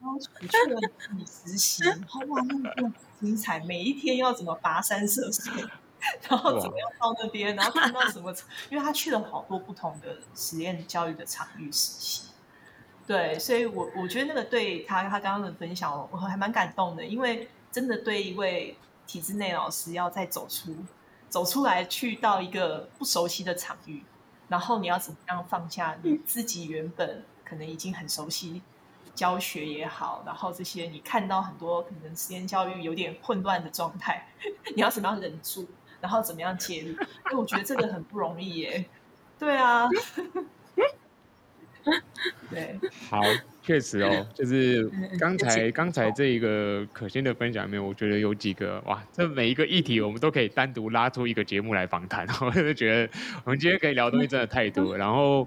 [0.00, 0.80] 然后去了
[1.14, 5.62] 你实习，哇，那么精彩，每一天要怎么跋山涉水。”
[6.28, 8.34] 然后怎么样到那边，然后看到什么？
[8.70, 12.28] 因为他去了好多不同的实验教育的场域实习，
[13.06, 20.74] 对，所以我我觉得那个对他他刚刚的分享，我还蛮感动的，因为真的对一位体制内老师要再走出
[21.28, 24.02] 走出来，去到一个不熟悉的场域，
[24.48, 28.62] 然后你要怎么样放下你自己原本可能已经很熟悉
[29.14, 34.28] 教学也好，然后这些你看到很多可能实验教育有点混乱的状态，
[34.74, 35.66] 你要怎么样忍住？
[36.00, 36.88] 然后怎么样介入？
[36.88, 36.96] 因
[37.32, 38.84] 为我觉得这个很不容易耶。
[39.38, 39.86] 对啊，
[42.48, 42.80] 对，
[43.10, 43.20] 好，
[43.62, 52.26] 确实哦，就是刚才刚才这一个可心的分享里面，我觉得有几个哇，这每一个议题我们都可以单独拉出一个节目来访谈。
[52.40, 53.12] 我就觉得
[53.44, 54.98] 我们今天可以聊的东西真的太多了。
[54.98, 55.46] 然后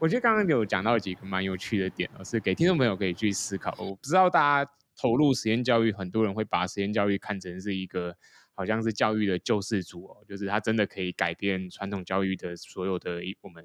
[0.00, 3.72] 我觉得刚刚有讲到几个蛮有趣的点，是给听众朋友可以去思考。
[3.78, 8.16] 我不知道大家投入实验教育，很多人会把实验教育看成是一个。
[8.58, 13.64] 好像是教育的救世主哦，就是他真的可以改变传统教育的所有的我们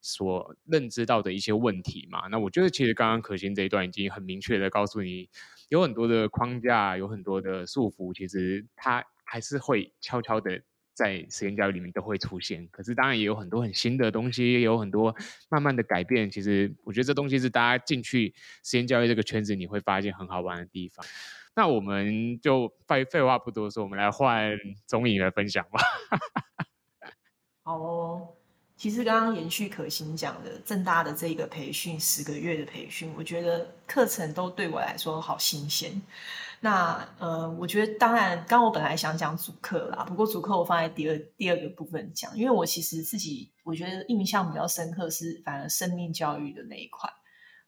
[0.00, 2.26] 所认知到的一些问题嘛。
[2.26, 5.28] 那我觉得其实刚刚可心这一段已经很明确的告诉你，
[5.68, 10.62] 有很多的框架，有很多的束缚，其实它还是会悄悄的。
[10.96, 15.12] 在实验教育里面都会出现，可是当然也有很多很新的东西，也有很多
[15.50, 16.30] 慢慢的改变。
[16.30, 21.04] 其实我觉得这东西是大家进去实验教育这个圈子，你会发现很好玩的地方。
[21.56, 24.50] 那我们就废废话不多说，我们来换
[24.86, 25.80] 宗颖来分享吧。
[27.62, 28.28] 好哦，
[28.76, 36.02] 其实刚刚延续可心讲的正大的这个培训十个月的培训，我觉得课程都对我来说好新鲜。
[36.60, 47.08] 那呃，我觉得当然，刚我本来想讲主课啦，不过主课我放在第二第二个部分讲，因为我其实自己我觉得印象比较深刻是反而生命教育的那一块。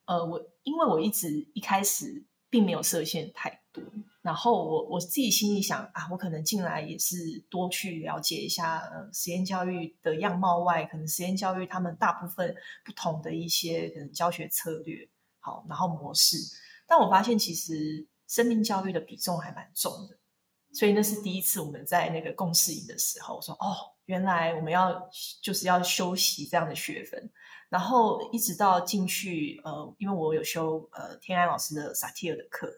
[0.07, 3.61] 呃，我因为我一直一开始并没有设限太
[4.23, 7.17] 然后我我自己心里想啊，我可能进来也是
[7.49, 15.09] 多去了解一下呃实验教育的样貌外，可能实验教育他们大部分不同的一些可能教学策略，
[15.41, 16.37] 好，然后模式，
[16.87, 18.07] 但我发现其实。
[18.29, 20.19] 生命教育的比重还蛮重的，
[20.73, 25.09] 所以那是第一次我们在那个共事营的时候我说，哦，原来我们要
[25.41, 27.31] 就是要修习这样的学分，
[27.69, 32.69] 然后一直到进去，呃，因为我有修呃天安老师的萨提尔的课，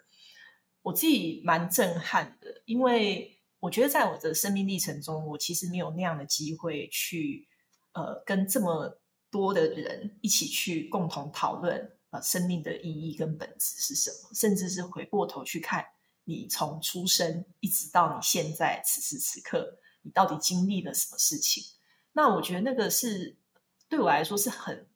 [0.88, 7.46] 我自己蛮震撼的，因为我觉得在我的生命历程中，我其实没有那样的机会去
[7.92, 11.92] 呃跟这么多的人一起去共同讨论。
[12.10, 14.30] 呃，生命的意义跟本质是什么？
[14.32, 15.84] 甚至是回过头去看
[16.24, 21.62] 你从出生一直到你现在此时此刻，你到底经历了什么事情？
[22.14, 23.36] 那我觉得那个是
[23.90, 24.86] 对我来说是很很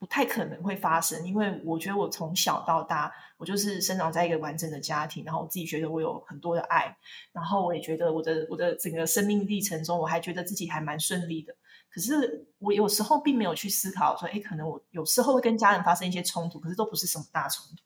[0.00, 6.96] 不太可能会发生，因为我觉得我从小到大，我就是生长在一个完整的家庭，然后我自己觉得我有很多的爱，
[7.32, 11.54] 然后我也觉得我的我的整个生命历程中，我还觉得自己还蛮顺利的。
[11.90, 17.82] 可是我有时候并没有去思考说，哎，可能我有时候会跟家人发生一些冲突，可是都不是什么大冲突。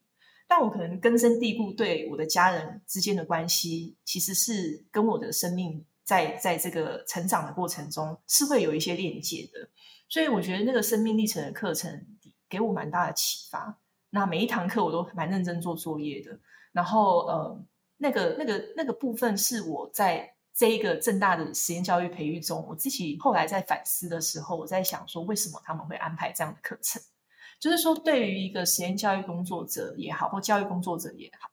[0.46, 9.68] 但我可能根深蒂固对我的家人之间的关系，其实是跟我的生命在在这个成长的过程中是会有一些链接的。
[10.08, 12.06] 所以我觉得那个生命历程的课程
[12.48, 13.80] 给我蛮大的启发。
[14.10, 16.38] 那每一堂课我都蛮认真做作业的。
[16.72, 17.64] 然后呃，
[17.96, 20.30] 那个那个那个部分是我在。
[20.56, 27.02] 这一个正大的实验教育培育中，我自己后来在反思的时候，我在想说，为什么他们会安排这样的课程？
[27.58, 31.50] 就是说，对于一个实验教育工作者也好，或教育工作者也好，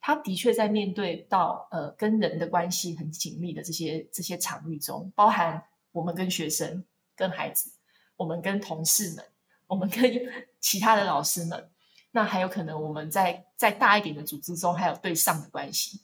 [0.00, 6.84] 他的确在面对到呃跟人的关系很紧密的这些这些场域中，包含我们跟学生、
[7.14, 7.70] 跟孩子，
[8.16, 9.24] 我们跟同事们，
[9.66, 10.02] 我们跟
[10.60, 11.70] 其他的老师们，
[12.12, 16.02] 那还有可能我们在在大一点的组织中，还有对上的关系。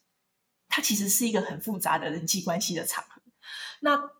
[0.68, 3.22] 它其实是一个很复杂的人际关系的场合。
[3.80, 4.10] 那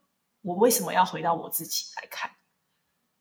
[0.43, 2.31] 我为什么要回到我自己来看？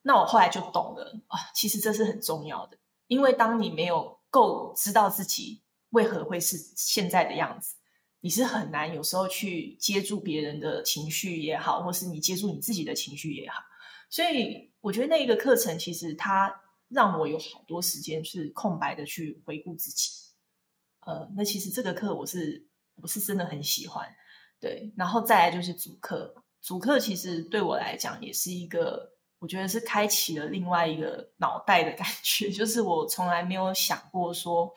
[0.04, 2.78] 那我后来就懂了啊，其实这是很重要的。
[3.08, 7.76] 因为当你没有够知道自己为何会是现在的样子，
[8.22, 13.62] 你是很难有时候去接住别人的情绪也好，或是你接住你自己的情绪也好。
[14.10, 16.54] 所以我觉得那一个课程其实它
[16.90, 20.10] 让我有好多时间是空白的去回顾自己。
[21.02, 22.68] 呃，那其实这个课我是。
[23.02, 24.08] 我是真的很喜欢，
[24.58, 34.74] 对，然后再来就是主课，主课其实对我来讲也是一个，我觉得是开启了另外一个脑袋的感觉， 就是我从来没有想过说，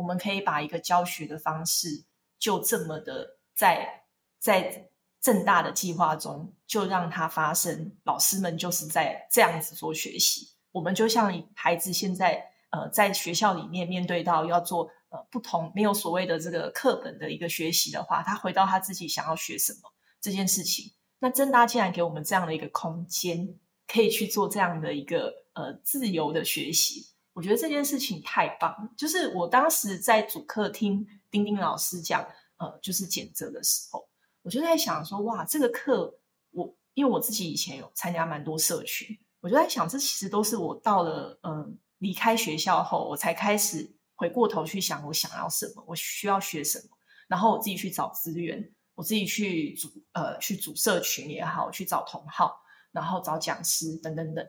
[0.00, 2.04] 我们可以把一个教学的方式
[2.38, 4.04] 就这么的在
[4.38, 4.88] 在
[5.20, 14.90] 正大的计划中就让它发生，老师们就是在这样子做学习，我们就像孩子现在呃在学校里面面对到要做。
[15.12, 20.92] 呃，不同没有所谓的这个课本的一个学习的话，他回到他自己想要学什么这件事情。
[21.18, 23.58] 那正大竟然给我们这样的一个空间，
[23.88, 28.90] 可以去做这样的一个呃自由的学习，我觉得这件事情太棒了。
[28.96, 34.08] 就是我当时在主课听丁丁老师讲，呃，就是减责的时候，
[34.42, 36.18] 我就在想说，哇，这个课
[36.50, 43.96] 我因为我自己以前有参加蛮多社群，我就在想，这其实都是我到了嗯、呃、离开学校后，我才开始。
[44.20, 46.88] 回过头去想，我想要什么，我需要学什么，
[47.26, 52.60] 然后我自己去找资源，我自己去组呃去组社群也好，去找同好，
[52.92, 54.46] 然后找讲师等等等。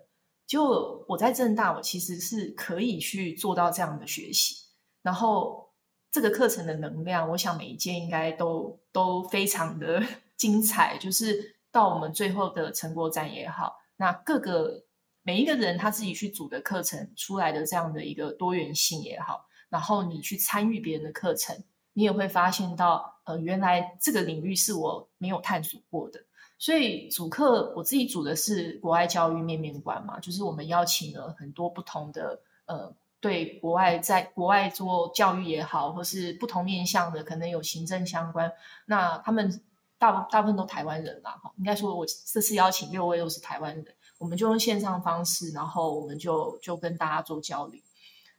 [0.52, 4.54] 就我在正大，我其实是可以去做到这样的学习。
[5.02, 5.70] 然后
[6.12, 10.04] 这个课程的能量，我想每一届应该都都非常的
[10.36, 10.98] 精彩。
[10.98, 14.84] 就是到我们最后的成果展也好，那各个
[15.24, 19.46] 每一个人他自己去组的课程出来的这样的一个多元性也好。
[19.70, 26.20] 然后你去参与别人的课程，你也会发现到，呃，原来这个领域是我没有探索过的。
[26.62, 38.54] 所以主课我自己主的是国外教育面面观嘛，就是我们邀请了很多不同的呃，对国外在国外做教育也好，或是不同面向的，可能有行政相关。
[38.86, 39.60] 那他们
[39.98, 47.82] 大大部分都台湾人啦，哈，应该说我这次邀请六位都是台湾人，我们就用线上方式，然后我们就就跟大家做交流。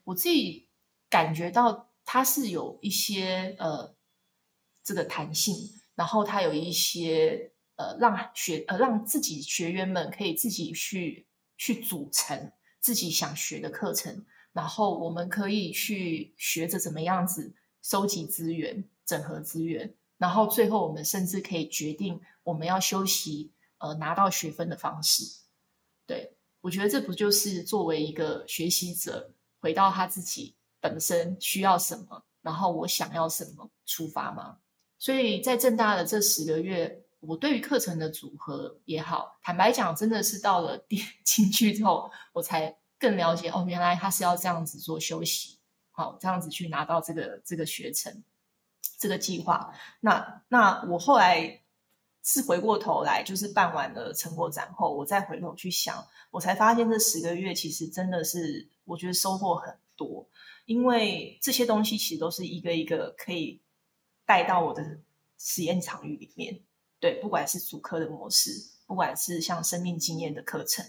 [0.05, 0.69] 我自己
[1.11, 3.93] 感觉到它是有一些呃
[4.85, 5.57] 这个弹性，
[5.97, 7.51] 然后它有一些。
[7.77, 25.25] 呃，让学呃让自己学员们可以自己去去组成自己想学的课程，然后我们可以去学着怎么样子收集资源、整合资源，然后最后我们甚至可以决定我们要修习呃拿到学分的方式。
[26.07, 34.59] 对，我觉得这不就是作为一个学习者回到他自己本身需要什么，然后我想要什么出发吗？
[34.99, 37.03] 所以在正大的这十个月。
[37.25, 45.59] 我对于课程的组合也好，坦白讲，真的是到了第 进去之后，我才更了解哦，原来他是要这样子做休息，
[45.93, 48.25] 好，这样子去拿到这个这个学程，
[48.99, 49.73] 这个计划。
[50.01, 51.63] 那那我后来
[52.25, 60.29] 是回过头来，就是办完了成果展后，我再回头去想，我才发现这十个月其实真的是我觉得收获很多，
[60.65, 63.61] 因为这些东西其实都是一个一个可以
[64.27, 64.99] 带到我的
[65.39, 66.61] 实验场域里面。
[67.03, 68.53] 对，不管是主课的模式，
[68.87, 70.85] 不管是像生命经验的课程，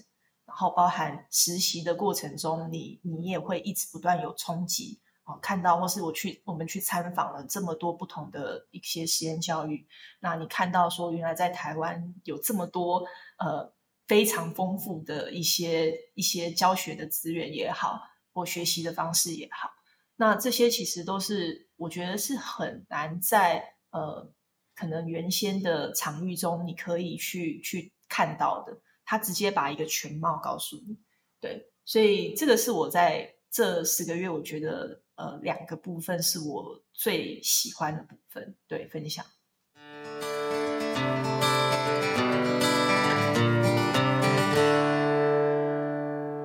[0.46, 9.88] 然后包含实习的过程中，你你也会一直不断有冲击哦，看到或是我去我们去参访了这么多不同的一些实验教育，
[10.20, 13.04] 那你看到说原来在台湾有这么多
[13.40, 13.74] 呃
[14.06, 18.00] 非常丰富的一些一些教学的资源也好，
[18.32, 19.72] 或学习的方式也好，
[20.18, 24.32] 那这些其实都是我觉得是很难在呃。
[24.76, 30.98] 可能原先的场域中，你可以去去看到的，他直接把一个全貌告诉你。
[31.40, 38.56] 对，所以这个是我在这十个月，我觉得呃两个部分是我最喜欢的部分。
[38.68, 39.24] 对，分享。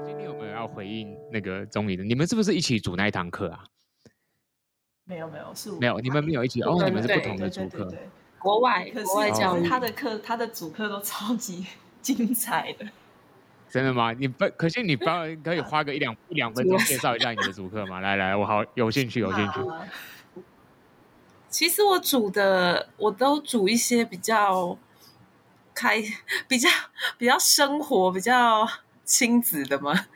[0.06, 2.04] 今天有没有要回应那个钟颖的？
[2.04, 3.64] 你们是不是一起组那一堂课啊？
[5.04, 7.90] 没有没有，是我没有，你们没有一起哦，你们是不同的组课。
[8.38, 11.66] 国外，国外教育，他的课，他的主课都超级
[12.00, 12.86] 精彩的。
[13.70, 14.12] 真的吗？
[14.12, 18.00] 你不，可是你帮可以花个一两 一两分钟介绍一下你的主课吗？
[18.00, 19.60] 来来，我好有兴趣，有兴趣。
[21.50, 24.78] 其实我煮的，我都煮一些比较
[25.74, 26.02] 开、
[26.46, 26.68] 比较
[27.18, 28.66] 比较生活、比较
[29.04, 30.06] 亲子的嘛。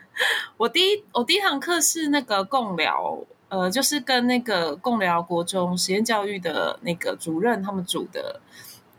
[0.57, 3.19] 我第一，我第一堂课是那个共聊。
[3.53, 8.41] 呃，就是跟那个共聊国中实验教育的那个主任他们组的，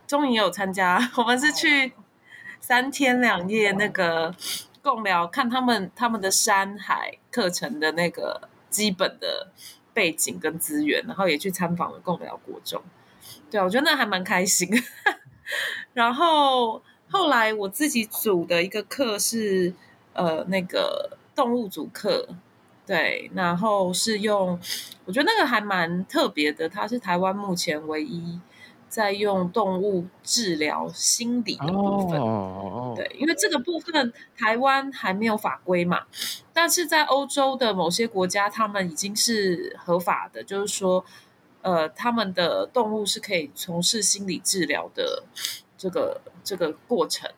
[0.07, 1.01] 终于有参加。
[1.19, 1.93] 我们是去
[2.61, 4.33] 三天两夜那个
[4.81, 9.49] 共聊，看他们他们的山海课程的那个基本的
[9.93, 12.81] 背景跟资源，然后也去参访了共聊国中。
[13.51, 14.71] 对，我觉得那还蛮开心。
[15.95, 19.75] 然后后来我自己组的一个课是
[20.12, 22.29] 呃那个动物组课。
[22.87, 24.61] 对，然后是用，
[25.07, 28.38] 我觉得那个还蛮特别的，它是台湾目前唯一
[28.90, 32.20] 在用动物治疗心理的部分。
[32.20, 36.03] 哦，对，因为这个部分台湾还没有法规嘛，
[36.53, 41.03] 但是在欧洲的某些国家，他们已经是合法的，就是说，
[41.62, 45.23] 呃，他们的动物是可以从事心理治疗的
[45.79, 47.31] 这个这个过程。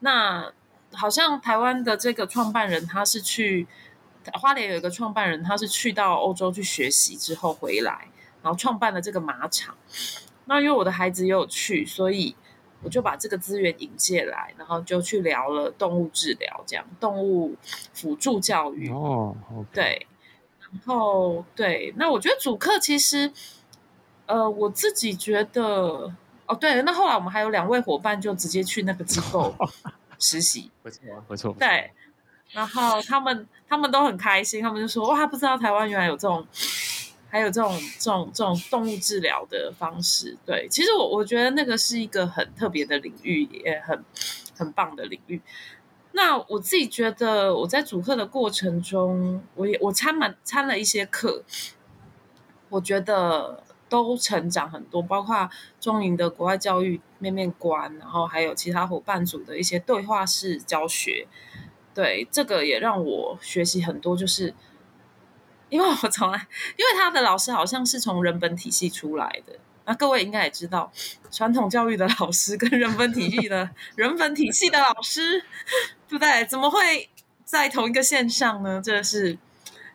[0.00, 0.52] 那
[0.92, 3.66] 好像台湾的这个创办人，他是去。
[4.34, 8.08] 花莲有一个创办人，他是去到欧洲去学习之后回来，
[8.42, 9.76] 然后创办了这个马场。
[10.44, 12.34] 那因为我的孩子也有去，所以
[12.82, 17.56] 我就把这个资源引进来，然后就去聊了动物治疗，这样动物
[17.92, 18.90] 辅助教育。
[18.90, 19.74] 哦，okay.
[19.74, 20.06] 对，
[20.60, 23.32] 然后对，那我觉得主课其实，
[24.26, 26.12] 呃，我自己觉得，
[26.46, 29.54] 哦，对，那后来我们还有两位伙伴就直接去那个机构
[30.18, 31.90] 实习，不错，不错，对。
[32.52, 36.44] 然后他们他们都很开心，他们就说哇，不知道台湾原来有这种，
[37.28, 40.36] 还有这种这种这种动物治疗的方式。
[40.44, 44.04] 对，其实我我觉得那个是一个很特别的领域，也很
[44.56, 45.40] 很棒的领域。
[46.12, 51.44] 那我自己觉得我在主课的过程中，我也我参满参了一些课，
[52.68, 55.48] 我觉得都成长很多，包括
[55.80, 61.28] 中营的国外教育面面观，然后还有其他伙伴组的一些对话式教学。
[61.94, 64.54] 对，这个也让我学习很多，就是
[65.68, 69.58] 因为我从来，因为他的老师好像是从人本体系出来的。
[69.86, 70.92] 那各位应该也知道，
[71.32, 75.40] 传统教育的老师跟人本体系的人本体系的老师，
[76.06, 76.44] 对不对？
[76.46, 77.10] 怎么会
[77.44, 78.80] 在同一个线上呢？
[78.84, 79.36] 这是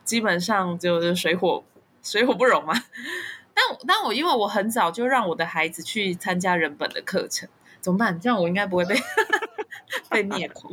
[0.04, 1.64] 基本上就是水火
[2.04, 2.74] 水火不容嘛。
[3.54, 7.48] 但但我因为我很早就让我的孩子去参加人本的课程，
[7.80, 8.20] 怎么办？
[8.20, 8.96] 这样我应该不会被
[10.10, 10.70] 被 灭口。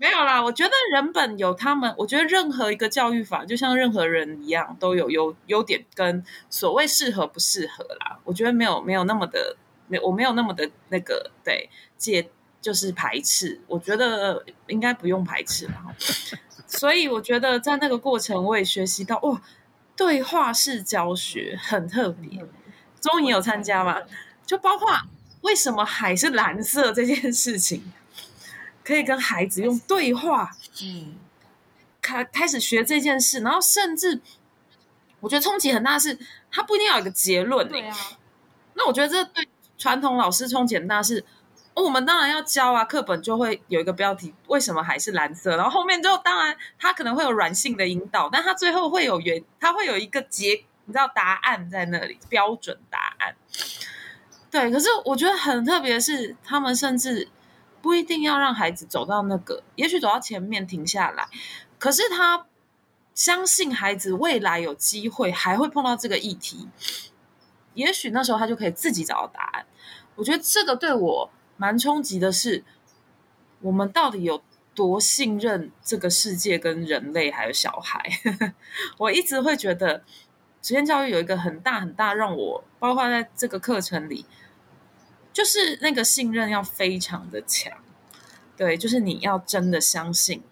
[0.00, 8.18] 没有啦，我觉得人本有他们，我觉得任何一个教育法，就像任何人一样，都有优优点跟所谓适合不适合啦。
[8.22, 9.56] 我觉得没有没有那么的，
[9.88, 12.30] 没我没有那么的那个对戒
[12.60, 15.84] 就是排斥，我觉得应该不用排斥啦。
[16.68, 19.42] 所以我觉得在那个过程，我也学习到哇，
[19.96, 22.46] 对话式教学很特别。
[23.00, 23.98] 终于有参加嘛？
[24.46, 24.88] 就包括
[25.40, 27.82] 为什么海是蓝色这件事情。
[28.88, 30.50] 可以跟孩子用对话，
[30.82, 31.14] 嗯，
[32.00, 34.18] 开开始学这件事，然后甚至
[35.20, 36.18] 我觉得冲击很大的是，
[36.50, 37.94] 他不一定要有个结论，对啊。
[38.72, 41.22] 那我觉得这对传统老师冲击很大是，
[41.74, 45.54] 哦，我们当然要教啊，课本就会有一个标题，为什么还是蓝色？
[45.58, 53.36] 然后后面就当然它可能会有软性的引导，但它最后会有原，它会有一个结，你知道答案在那里，标准答案。
[54.50, 57.28] 对，可是我觉得很特别的是，他们甚至。
[57.88, 61.26] 不一定要让孩子走到那个，也许走到前面停下来，
[61.78, 62.44] 可是他
[63.14, 66.68] 相信孩子未来有机会还会碰到这个议题，
[67.72, 69.64] 也许那时候他就可以自己找到答案。
[70.16, 72.62] 我觉得这个对我蛮冲击的是，
[73.62, 74.42] 我们到底有
[74.74, 78.02] 多信任这个世界跟人类还有小孩？
[79.00, 80.04] 我一直会觉得
[80.60, 84.26] 实验教育有一个很大很大让我，包括在这个课程里。
[85.38, 87.72] 就是那个信任要非常的强，
[88.56, 90.42] 对，就是你要真的相信，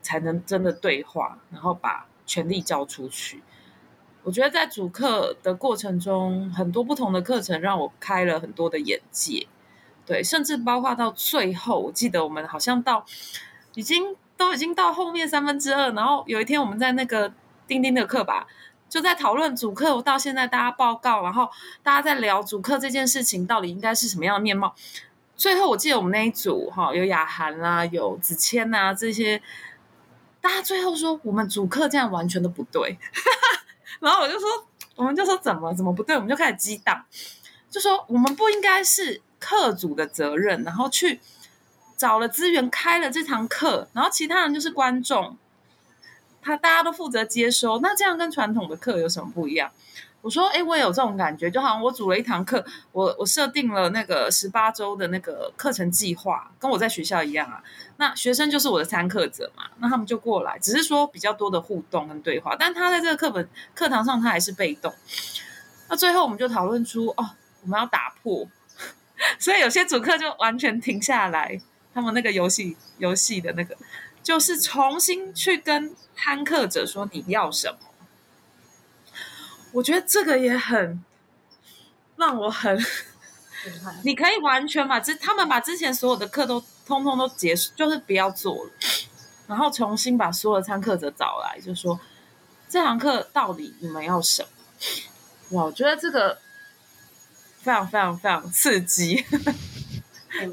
[0.00, 3.42] 才能真的对话，然后把权力交出去。
[4.22, 9.48] 我觉得在主课的过程中，很多不同的课程让我开了很多的眼界，
[10.06, 13.04] 对，甚至包括到最后，我记得我们好像到
[13.74, 17.34] 已经都已经到后面三分之二，然后有一天我们在那个
[17.66, 18.46] 钉钉的课吧。
[18.92, 21.48] 就在讨论主课，到现在大家报告，然后
[21.82, 24.74] 大家在聊主课这件事情到底应该是什么样的面貌。
[25.34, 29.42] 最后我记得我们那一组哈，有雅涵啦，有子谦呐这些，
[30.42, 32.98] 大家最后说我们主课这样完全都不对。
[33.98, 34.46] 然后我就说，
[34.96, 37.02] 我们就说怎么怎么不对，我们就开始激荡，
[37.70, 41.18] 就说我们不应该是课主的责任，然后去
[41.96, 45.38] 找了资源开了这堂课，然后其他人就是观众。
[46.42, 49.70] 他大家都负责接收，那这样跟传统的课有什么不一样？
[50.20, 57.60] 我说，哎，我也有这种感觉，就好像我组了一堂课，我我设定了那个十八周的那个课程计划，跟我在学校一样啊。
[57.96, 64.94] 那学生就是我的参课者嘛，那他们就过来，只是说比较多的互动跟对话，但他在这个课本课堂上他还是被动。
[65.88, 67.30] 那最后我们就讨论出，哦，
[67.62, 68.46] 我们要打破，
[69.40, 71.60] 所以有些主课就完全停下来，
[71.92, 73.76] 他们那个游戏游戏的那个。
[74.22, 77.78] 就是重新去跟参课者说你要什么，
[79.72, 81.02] 我觉得这个也很
[82.16, 82.78] 让我很，
[84.04, 88.70] 你可以完全把之他们把之前所有的课都通通都结束，就是不要做了，
[89.48, 91.98] 然后重新把所有的参课者找来，就说
[92.68, 94.42] 这堂课到底你们要什
[95.50, 95.58] 么？
[95.58, 96.38] 哇，我觉得这个
[97.60, 99.24] 非常非常非常刺激。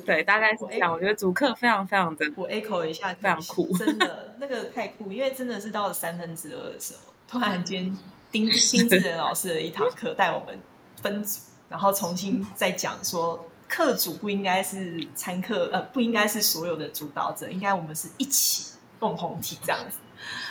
[0.06, 0.92] 对，大概是这样。
[0.92, 7.98] 我觉得主课非常非常的，我 echo 一下，非常酷，真的那个太酷，因为真的是到了三分之二的时候，突然间
[8.32, 10.60] 丁 丁志仁老师的一堂课带我们
[11.02, 19.98] 分组，然后重新再讲说课主不应该是参课，呃，不应该是所有的主导者，应该我们是一起共同体这样子。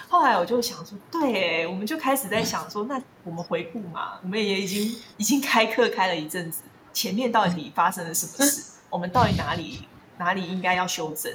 [0.09, 6.63] 后来我就想说，对，我们就开始在想说，那我们回顾嘛，我们也已经已经开课开了一阵子，
[6.95, 8.78] 前面到底发生了什么事？
[8.91, 11.33] 我们到底哪里哪里应该要修正？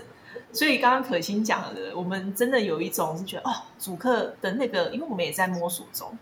[0.52, 6.18] 所以刚刚可心讲的，我们真的有一种是觉得哦，主课的那个，因为我们也在摸索中，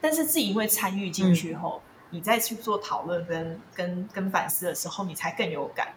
[0.00, 1.80] 但是自己因为参与进去后，
[2.10, 5.94] 嗯、你再去做讨论跟跟跟反思的时候，你才更有感。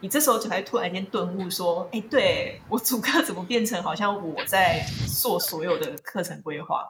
[0.00, 4.84] 你这时候就才突然间顿悟，说：“哎，对，我主课怎么变成好像我在
[5.20, 6.84] 做所有的课程规划？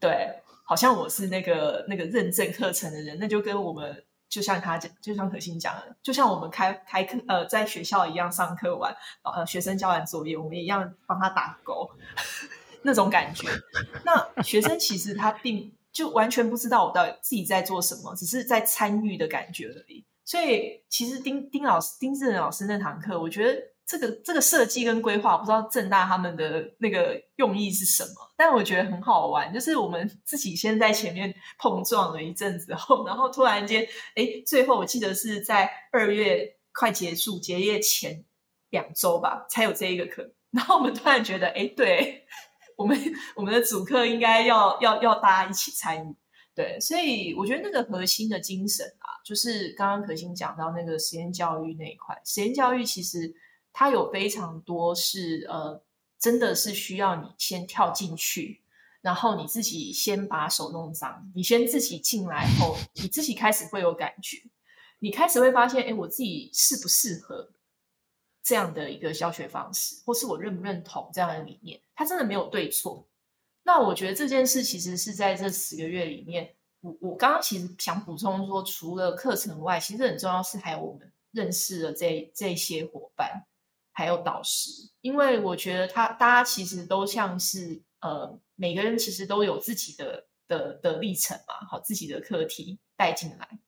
[0.00, 11.90] 对，好像我是那个那个认证课程的人，那就跟我们。”就像他讲，就像可心讲的，就像我们开开课呃，在学校一样上课完，呃，学生交完作业，我们一样帮他打勾，
[12.80, 13.46] 那种感觉。
[14.06, 20.02] 那学生其实他并就完全不知道我到底自己在做什么，只是在参与的感觉而已。
[20.24, 38.24] 所以其实丁丁老师丁志仁老师那堂课，我觉得这个这个设计跟规划，不知道正大他们的那个用意是什么，但我觉得很好玩，就是我们自己先在前面碰撞了一阵子后，然后突然间，哎，最后我记得是在二月快结束结业前
[38.70, 42.24] 两周吧，才有这一个课，然后我们突然觉得，哎，对，
[42.76, 42.98] 我们
[43.34, 46.16] 我们的主课应该要要要大家一起参与。
[46.54, 52.14] 对，所以我觉得那个核心的精神啊，就是刚刚可心讲到那个实验教育那一块。
[52.26, 53.34] 实验教育其实
[53.72, 55.82] 它有非常多是呃，
[56.18, 58.62] 真的是需要你先跳进去，
[59.00, 64.42] 然后你自己先把手弄脏，你先自己进来后，你自己开始会有感觉，
[64.98, 67.50] 你开始会发现，哎，我自己适不适合
[68.42, 71.80] 这样的一个教学方式，或是我认不认同这样的理念？
[71.94, 73.08] 它真的没有对错。
[73.64, 83.46] 那我觉得这件事其实是在这十个月里面，我我刚刚其实想补充说，除了课程外，其实很重要是还有我们认识了这这些伙伴，
[83.92, 84.70] 还有导师，
[85.00, 93.58] 因为我觉得他大家其实都像是呃，每个人其实都有自己的的的历程嘛，好，自己的课题带进来。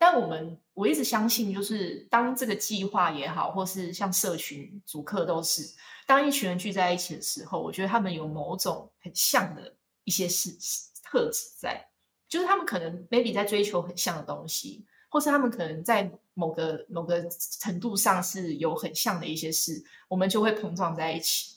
[0.00, 5.74] 但我们我一直相信，就是当这个计划也好，或是像社群主课都是，
[6.06, 9.74] 当一群人聚在一起的时候，我觉得他们有某种很像的
[10.04, 10.56] 一些事
[11.02, 11.84] 特质在，
[12.28, 17.28] 就是他们可能 maybe 在追求很像的东西，或是他们可能在某个某个
[17.60, 21.56] 程度上是有很像的一些事，我们就会碰撞在一起，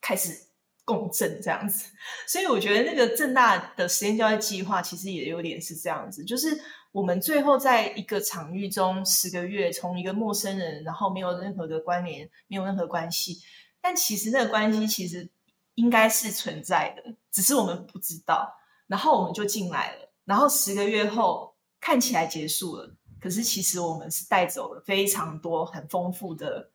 [0.00, 0.46] 开始
[0.84, 1.92] 共振这样子。
[2.26, 6.60] 所以我觉得那个正大的实验教育计划其实也有点是这样子，就是。
[6.92, 13.38] 我们最后在一个场域中十个月，从一个陌生人，然后没有任何的关联，没有任何关系，
[13.82, 15.28] 但其实那个关系其实
[15.74, 18.50] 应该是存在的，只是我们不知道。
[18.86, 26.70] 然后我们就进来了，然后十个月后看起来结束了，可是其实我们是带走了非常多很丰富的、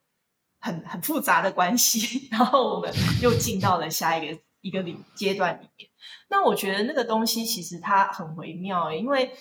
[0.60, 5.90] 很很复杂的关系， 然后我们又进到了下一个一个领阶段里面。
[6.30, 9.32] 那我觉得那个东西其实它很微妙，因为。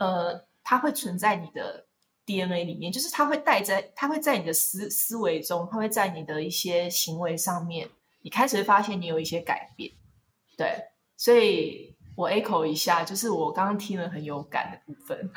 [0.00, 1.86] 呃，它会存在你的
[2.24, 7.86] DNA 里面，就是它会带在，它会在你的思思维中，它会在你的一些行为上面，
[8.22, 9.92] 你开始会发现你有一些改变，
[10.56, 10.86] 对，
[11.18, 15.18] 所以我 echo 一下，就是我刚刚听了很有感的部分。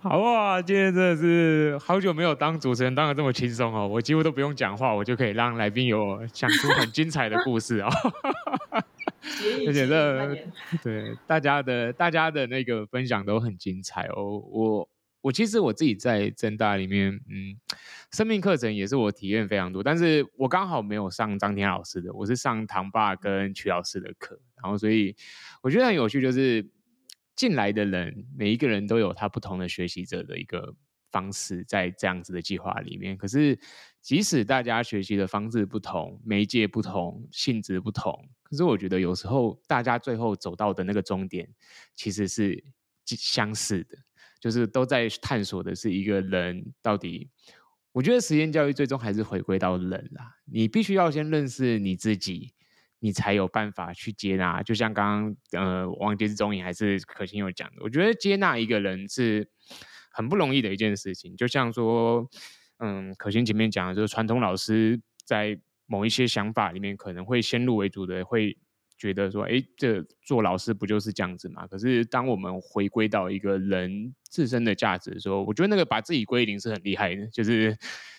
[0.00, 7.88] 好啊，今天真的是好久没有当主持人当的这么轻松哦，我几乎都不用讲话，我就可以让来宾有讲出很精彩的故事哦。
[9.66, 10.36] 而且这
[10.82, 14.38] 对大家的大家的那个分享都很精彩哦。
[14.50, 14.86] 我
[15.24, 17.56] 我其实我自己在政大里面，嗯，
[18.12, 25.16] 生命课程也是我体验非常多，但是我刚好没有上张天老师的，我是上唐爸跟曲老师的课，然后所以
[25.62, 26.70] 我觉得很有趣，就是
[27.34, 30.74] 进来的人每一个人都有他不同的学习者的一个
[31.10, 33.58] 方式，在这样子的计划里面，可是
[34.02, 38.28] 即使大家学习的方式不同，媒介不同，性质不同。
[38.42, 41.48] 可是我觉得有时候大家最后走到的那个终点
[41.96, 42.62] 其实是
[43.06, 43.96] 相似的，
[44.44, 47.30] 就是都在探索的是一个人到底。
[47.92, 52.52] 我觉得实验教育最终还是回归到人啦，你必须要先认识你自己，
[52.98, 54.62] 你才有办法去接纳。
[54.62, 59.48] 就像刚刚呃，忘记是中影还是可心有讲的，我觉得接纳一个人是
[60.12, 61.34] 很不容易的一件事情。
[61.36, 62.28] 就像说，
[62.80, 65.58] 嗯，可心前面讲的就是传统老师在。
[65.86, 68.56] 某一些想法里面可能会先入为主的会
[68.96, 71.66] 觉得说，哎，这做老师不就是这样子嘛？
[71.66, 77.26] 可是当我们回归到一个人自身的价值的时候，我觉得那个把自己归零是很厉害的。
[77.28, 77.76] 就是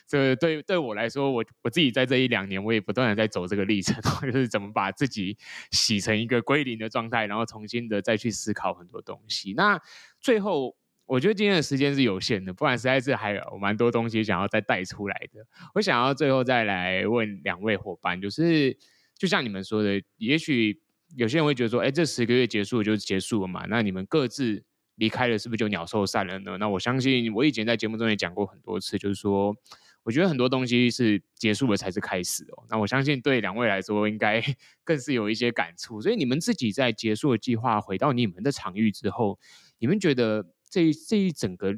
[0.07, 3.95] 这对对我来说，我我自己在这一两年，我也不断的在走这个历程，
[4.31, 5.37] 就是怎么把自己
[5.71, 9.53] 洗成一个归零的状态，然后重新的再去思考很多东西。
[9.53, 9.79] 那
[10.19, 10.75] 最后。
[11.07, 15.45] 我觉得今天的时间是有限的，不然实在是还有蛮多东西想要再带出来的。
[15.75, 18.75] 我想要最后再来问两位伙伴，就是
[19.17, 20.79] 就像你们说的，也许
[21.15, 23.65] 有些人会觉得说，哎，这十个月结束就结束了嘛？
[23.69, 24.63] 那你们各自
[24.95, 26.57] 离开了，是不是就鸟兽散了呢？
[26.57, 29.55] 那我相信，我以前在节目中也讲过很多次，就是说，
[30.03, 32.65] 我觉得很多东西是结束了才是开始哦。
[32.69, 34.41] 那我相信对两位来说，应该
[34.83, 36.01] 更是有一些感触。
[36.01, 39.39] 所以你们自己在结束的计划回到你们的场域之后，
[39.79, 40.45] 你们觉得？
[40.67, 41.71] 这一这一整个，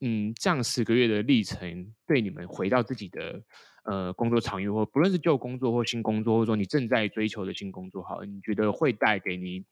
[0.00, 3.42] 嗯，这样十个月的历程，对你们回到自己的
[3.84, 9.64] 呃工作场域，或不论是旧工作或新工作，或者说你正在追求的新工作，好，你觉得会带给你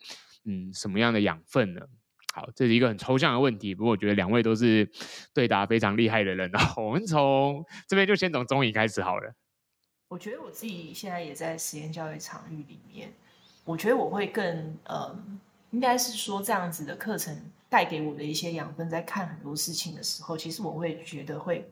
[0.44, 1.80] 嗯什么样的养分呢？
[2.32, 4.88] 好，这是一个很抽象的问题，不过我觉得两位都是
[5.34, 6.50] 对答非常厉害的人。
[6.76, 9.34] 我们从这边就先从中影开始好了。
[10.08, 13.12] 我觉得我自己现在也在实验教育场域里面，
[13.64, 15.16] 我觉得我会更呃，
[15.70, 17.50] 应该是说这样子的课程。
[17.70, 21.70] 带给我的一些养分，在看很多事情的时候，其实我会觉得会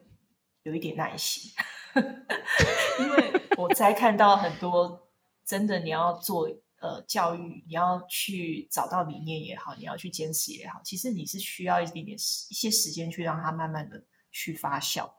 [0.63, 1.51] 有一点耐心，
[3.01, 5.09] 因为我在看到很多
[5.45, 6.49] 真的你要做
[6.81, 15.11] 呃教育，你要去找到理念也好，你要去坚持也好，其实你是需要一点点一些时间去让它慢慢的去发酵。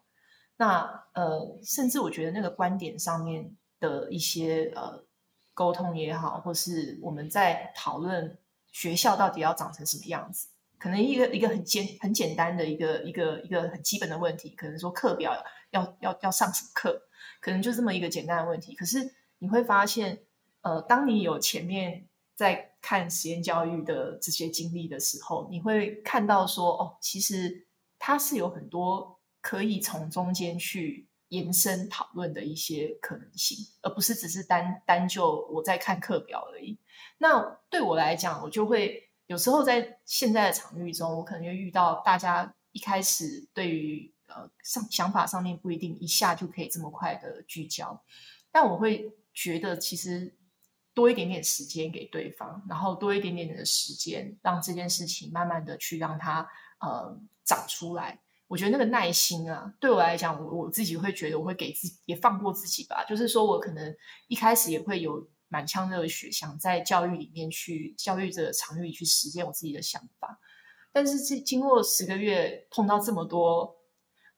[0.58, 0.82] 那
[1.14, 5.06] 呃，甚至我觉得那个观点上面的一些呃
[5.54, 8.38] 沟通也好，或是我们在讨论
[8.72, 15.34] 学校到底要长成什么样子，可能一个一个很简很简单的一个一个一个很基本的问题，可能说课表
[15.72, 17.02] 要要要上什么课，
[17.42, 18.76] 可能就这么一个简单的问题。
[18.76, 20.24] 可是你会发现，
[20.62, 27.68] 呃，当你有前面在看实验教育的这些经历的时候，你会看到说，哦，其实
[27.98, 29.18] 它是有很多。
[29.42, 36.78] 可以从中间去延伸讨论的一些可能性，而不是只是单单就我在看课表而已。
[37.20, 44.14] 那对我来讲，我就会有时候在现在的场域中，我可能就遇到大家一开始对于
[44.64, 48.04] 上想法上面不一定一下就可以这么快的聚焦，
[48.52, 50.36] 但我会觉得其实
[50.94, 56.48] 多一点点时间给对方，然后多一点点的时间，让这件事情慢慢的去让它
[56.82, 58.20] 呃长出来。
[58.48, 63.06] 我觉得那个耐心啊，对我来讲，我我自己会觉得，我会给自己也放过自己吧。
[63.06, 63.96] 就是说我可能
[64.28, 70.40] 一开始也会有满腔热血，想在教育里面去教育者场域去实践我自己的想法。
[70.92, 73.79] 但是这经过十个月碰到这么多，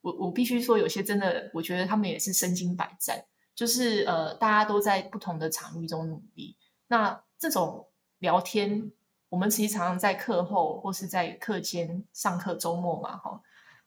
[0.02, 3.24] 我我必须说，有些真的，我觉得他们也是身经百战。
[3.54, 6.56] 就是呃，大家都在不同的场域中努力。
[6.88, 7.88] 那这种
[8.20, 8.92] 聊天，
[9.30, 13.42] 我们其实常常在课后或是在课间上课，周末嘛，哈。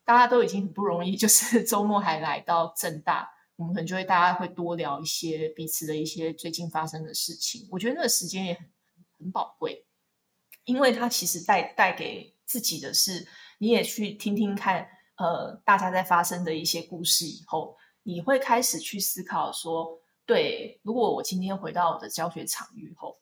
[0.04, 7.66] 大家都已经很不容易，就是周末还来到正大，我们可能就会大家会多聊一些彼此的一些最近发生的事情。
[7.70, 8.66] 我觉得那个时间也很
[9.18, 9.86] 很宝贵，
[10.66, 13.26] 因为它其实带带给自己的是，
[13.58, 14.86] 你也去听听看，
[15.16, 23.16] 呃，大家在发生的一些故事以后，你会开始去思考说，对，如果我今天回到我的教学场域后，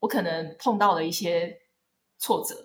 [0.00, 1.58] 我可能碰到了一些
[2.18, 2.62] 挫折，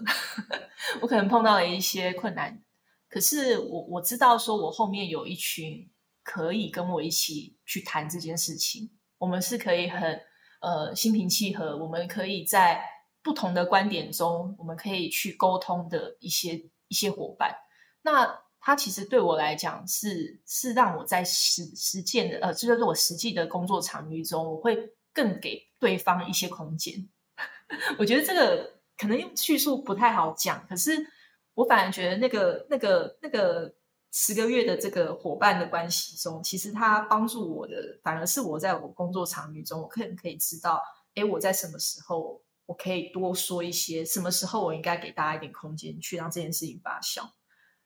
[1.01, 2.63] 我可能碰到了一些困难。
[3.09, 5.91] 可是我我知道，说我后面有一群
[6.23, 10.21] 可以跟我一起去谈这件事情，我们是可以很
[10.61, 12.83] 呃心平气和，我们可以在
[13.23, 17.55] 不同的观点中，我们可以去沟通的一些一些伙伴。
[18.03, 27.09] 那他其实对我来讲是是让我在实实践的呃，这就是我实际的工作场域中，我会更给对方一些空间。
[27.97, 31.07] 我觉得这个可能用叙述不太好讲，可是。
[31.55, 33.75] 我反而觉得那个、那个、那个
[34.13, 40.81] 十个月的这个伙伴的关系中，其实他帮助我的，反而是我在我工作场域中，我可能可以知道，
[41.15, 47.29] 哎，我在什么时候我可以多说一些，什么时候我应该给大家一点空间，去让这件事情发酵。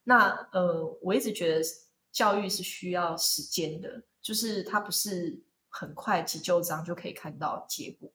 [0.04, 1.62] 那呃，我一直觉得
[2.12, 8.12] 教育是需要时间的，就是它不是很快急就章就可以看到结果。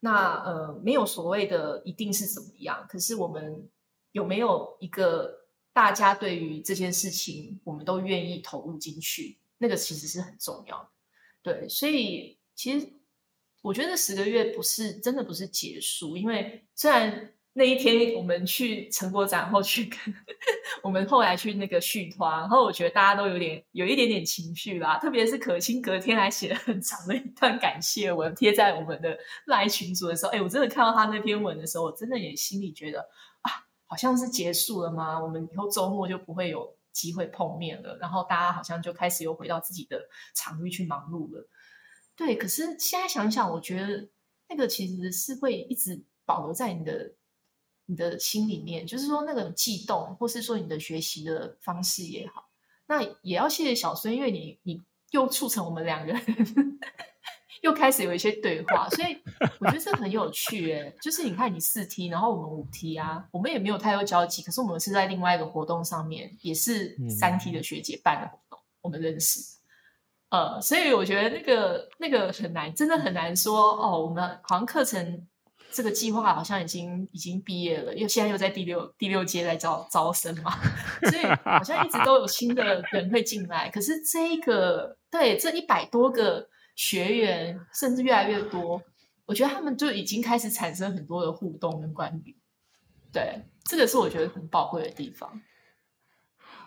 [0.00, 3.68] 那呃，没有所谓的一定是怎么样，可是我们。
[4.12, 9.38] 有没有一个大家对于这件事情，我们都愿意投入进去？
[9.56, 10.90] 那个其实是很重要的。
[11.44, 12.92] 对，所以其实
[13.62, 20.14] 我觉得十个月不是真的不是结束，因为虽然那一天我们去成果展后去跟
[20.82, 33.00] 我们后来去那个续团，然后我觉得大家都有点有一点点情绪啦，特别是可卿隔天还写了很长的一段感谢文贴在我们的赖群组的时候，哎，我真的看到他那篇文的时候，我真的也心里觉得
[33.42, 33.50] 啊。
[33.90, 35.20] 好像是结束了吗？
[35.20, 40.00] 我们以后周末就不会有机会碰面了，然后大家好像就开始又回到自己的
[40.32, 41.48] 场域去忙碌了。
[42.14, 44.08] 对，可是现在想想，我觉得
[44.48, 47.12] 那个其实是会一直保留在你的
[47.90, 52.48] 你的心里面，就是说那个悸动，或是说你的学习的方式也好。
[52.86, 54.80] 那也要谢谢小孙，因为你你
[55.10, 56.22] 又促成我们两个人。
[57.62, 59.18] 又开始有一些对话，所以
[59.58, 60.96] 我觉得这很有趣诶。
[61.02, 69.40] 就是你看，你四 T，然后我们五 T 啊，我们也没有太多交集，可是我们是在另外一个活动上面，也是三 T 的学姐办的活动，嗯、我们认识。
[70.30, 74.00] 呃，所以我觉得那个那个很难，真的很难说哦。
[74.00, 75.26] 我们好像课程
[75.70, 80.52] 这个计划好像已经已经毕业了，又现在又在第六第六届在招招生嘛，
[81.10, 83.70] 所以好像一直都有新的人会进来。
[83.70, 86.48] 可是这个对这一百多个。
[86.76, 88.80] 学员甚至越来越多，
[89.26, 92.34] 我觉得他们就已经开始产生很多的互动跟关于。
[93.12, 95.42] 对，这个是我觉得很宝贵的地方。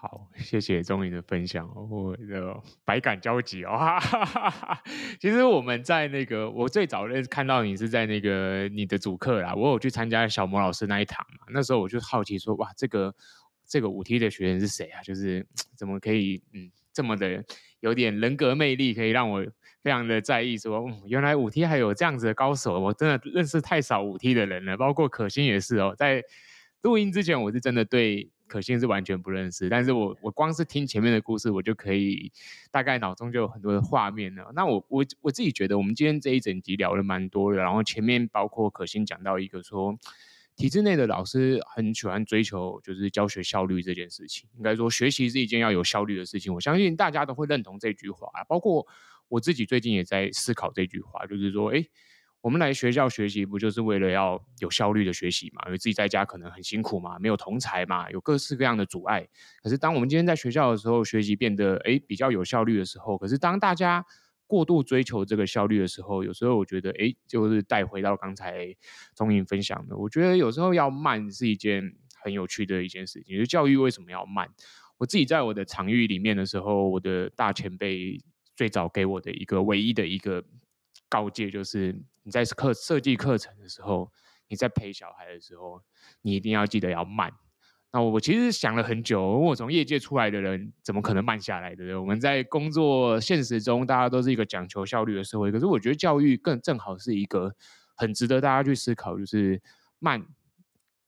[0.03, 3.77] 好，谢谢钟颖的分享，我的百感交集哦。
[3.77, 4.83] 哈哈哈哈，
[5.17, 13.15] 其实我们在那个，我最早认识看到你是在那个你的主课啦，我有去参加小魔老师那一堂嘛，那时候我就好奇说，哇，这个
[13.65, 15.01] 这个五 T 的学员是谁啊？
[15.03, 16.69] 就是怎么可以嗯。
[16.91, 17.43] 这么的
[17.79, 19.43] 有点人格魅力，可以让我
[19.81, 26.21] 非常的在意说，说、嗯、原来五 T 还有这样子的高手，我真的认识太少五 T 的人了，包括可心也是哦，在
[26.81, 28.29] 录音之前，我是真的对。
[28.53, 32.31] 可心是完全不认识，但是我我光是听前面的故事，我就可以
[32.69, 34.51] 大概脑中就有很多的画面了。
[34.53, 39.97] 那我我我自己觉得，我们今天这一整集聊了蛮多的，然后前面包括可心讲到一个说，
[40.55, 46.53] 体制内的老师很喜欢追求就是教学效率这件事情，应该说学习是一件要有效率的事情。
[46.53, 48.85] 我相信大家都会认同这句话，包括
[49.29, 51.83] 我自己最近也在思考这句话，就是说，哎。
[52.43, 55.63] 我们来学校学习，不就是为了要有效率的学习嘛？
[55.67, 59.25] 因为自己在家可能很辛苦嘛，没有同才嘛，有各式各样的阻碍。
[59.61, 64.05] 可是当我们今天在学校的时候，学习变得诶比较有效率的时候，可是当大家
[64.45, 68.75] 过度追求这个效率的时候，有时候我觉得诶就是带回到刚才
[69.15, 73.39] 钟颖分享的，我觉得有时候要慢是一件很有趣的一件事情。
[73.39, 74.49] 就教育为什么要慢？
[74.97, 78.21] 我自己在我的场域里面的时候，我的大前辈
[78.53, 80.43] 最早给我的一个唯一的一个
[81.07, 82.03] 告诫就是。
[82.23, 84.11] 你在课设计课程的时候，
[84.47, 85.81] 你在陪小孩的时候，
[86.21, 87.31] 你一定要记得要慢。
[87.91, 92.01] 那我其实想了很久，我从业界出来的人，怎么可能慢下来的？
[92.01, 95.51] 我们在工作现实中，大家都是一个讲求效率的社会。
[95.51, 97.53] 可是我觉得教育更正好是一个
[97.95, 99.61] 很值得大家去思考，就是
[99.99, 100.25] 慢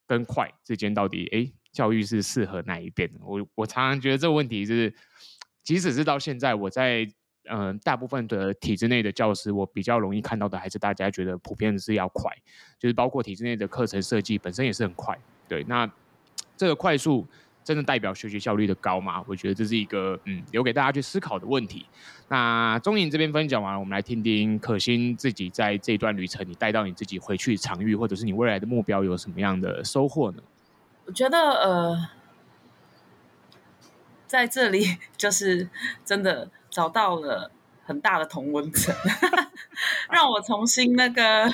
[0.06, 3.10] 跟快之间到底，哎，教育是适合哪一边？
[3.22, 4.94] 我我常常觉得这个问题是，
[5.64, 7.08] 即使是到现在，我在。
[7.50, 12.32] 嗯、大部分的体制内的教师，我比较容易看到的还是大家觉得普遍是要快，
[12.80, 15.18] 就是包括体制内的课程设计本身也是很快。
[15.48, 15.90] 对，那
[16.58, 17.28] 这个快速
[17.64, 19.24] 真的代表学习效率的高吗？
[19.28, 21.86] 我觉得这是一个嗯，留给大家去思考的问题。
[22.28, 30.42] 那钟颖这边分享完了，我们来听听可心自己在这段旅程，你带到你自己回去场域，或者是你未来的目标有什么样的收获呢？
[31.06, 32.10] 我觉得呃，
[34.26, 35.70] 在这里 就是
[36.04, 36.50] 真的。
[36.76, 37.50] 找到了
[37.86, 38.94] 很大的同温层，
[40.12, 41.46] 让我重新那个，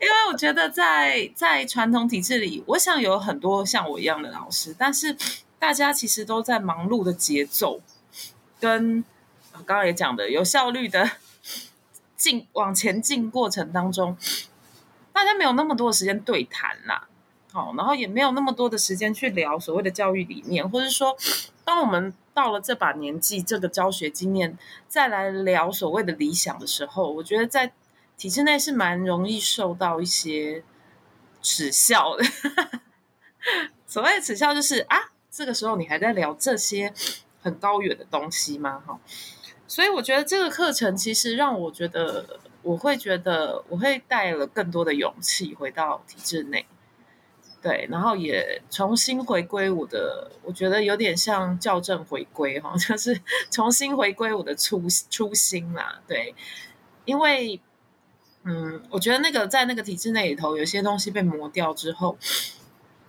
[0.00, 5.14] 因为我觉得在在传统体制里，我想有很多像我一样的老师，但是
[5.58, 7.82] 大家其实都在忙碌的节奏，
[8.58, 9.04] 跟
[9.52, 11.10] 刚刚也讲的有效率的
[12.16, 14.16] 进往前进过程当中，
[15.12, 17.08] 大家没有那么多的时间对谈啦，
[17.52, 21.14] 好，然后也没有那么多的时间去聊所谓的教育理念，或者说
[21.66, 22.14] 当我们。
[22.36, 27.72] 到了这把年纪，这个教学经验，再来聊所谓的理想的时候，我觉得在
[28.18, 30.62] 体制内是蛮容易受到一些
[31.40, 32.22] 耻笑的。
[33.88, 34.98] 所谓的耻笑就是啊，
[35.30, 36.92] 这个时候你还在聊这些
[37.40, 38.82] 很高远的东西吗？
[38.86, 39.00] 哈，
[39.66, 46.66] 所以我觉得这个课程其实让我觉得，我会觉得我会带了更多的勇气回到体制内。
[47.66, 56.00] 对，然后也重新回归我的，我觉得有点像校正回归哈， 就是重新回归我的初初心啦。
[56.06, 56.32] 对，
[57.04, 57.60] 因为
[58.44, 62.16] 嗯，我觉得那个在那个体制内里头，有些东西被磨掉之后，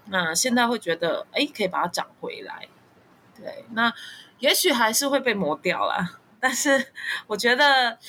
[0.06, 2.68] 那现在会觉得哎，可以把它长回来。
[3.36, 3.94] 对，那
[4.40, 6.88] 也许还是会被磨掉啦，但是
[7.28, 8.00] 我觉得，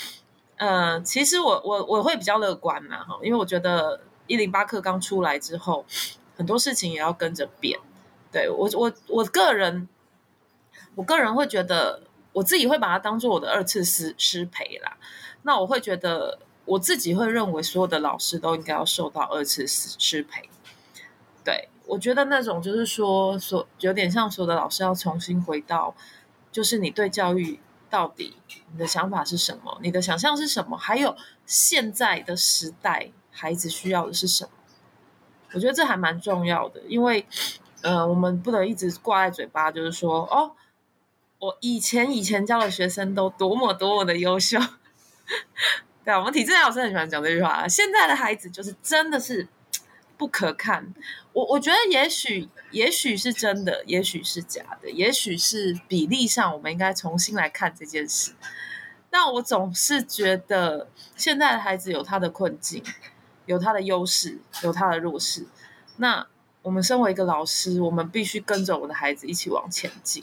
[0.57, 5.85] 呃，其实我我我会比较乐观呐哈，因为我觉得一零八课刚出来之后。
[6.39, 7.79] 很多事情也要跟着变，
[8.31, 9.89] 对，我我我个人，
[10.95, 14.97] 我个人会觉得，我自己会把它当做我的二次师师培啦。
[15.43, 20.49] 那我会觉得，我自己会认为所有的老师都应该要受到二次师师培。
[21.45, 25.97] 对，我觉得那种就是说，所有点像所有的老师要重新回到，
[26.53, 27.59] 就是你对教育
[27.91, 28.37] 到底
[28.71, 31.17] 你的想法是什么，你的想象是什么，还有
[31.47, 34.51] 现在的时代孩子需要的是什么。
[35.53, 37.27] 我觉得这还蛮重要的，因为，
[37.83, 40.53] 呃，我们不能一直挂在嘴巴，就是说，哦，
[41.39, 44.59] 我以前以前教的学生都多么多么的优秀，
[46.05, 47.67] 对啊，我们体制内老师很喜欢讲这句话。
[47.67, 49.49] 现在的孩子就是真的是
[50.17, 50.93] 不可看，
[51.33, 58.33] 我我觉得也许也许是真的，也许是假的，也许是比例上，我们应该重新来看这件事。
[59.11, 62.85] 但我总是觉得现在的孩子有他的困境。
[63.49, 65.47] 有他的优势，有他的弱势。
[65.97, 66.25] 那
[66.61, 70.23] 我们身为一个老师，我们必须跟着我的孩子一起往前进。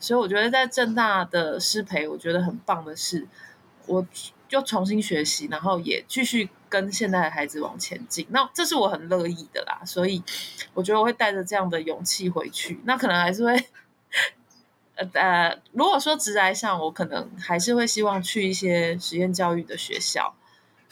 [0.00, 3.28] 所以我觉得在政大的师培，我觉得很棒的是，
[3.86, 4.04] 我
[4.48, 8.26] 就重新学习，然后也继续跟现在的孩子往前进。
[8.30, 9.82] 那这是我很乐意的啦。
[9.86, 10.20] 所以
[10.74, 12.80] 我觉得我会带着这样的勇气回去。
[12.84, 13.64] 那可能还是会，
[14.96, 20.34] 呃呃，如果说职涯上，我可能还是会希望去一些实验教育的学校。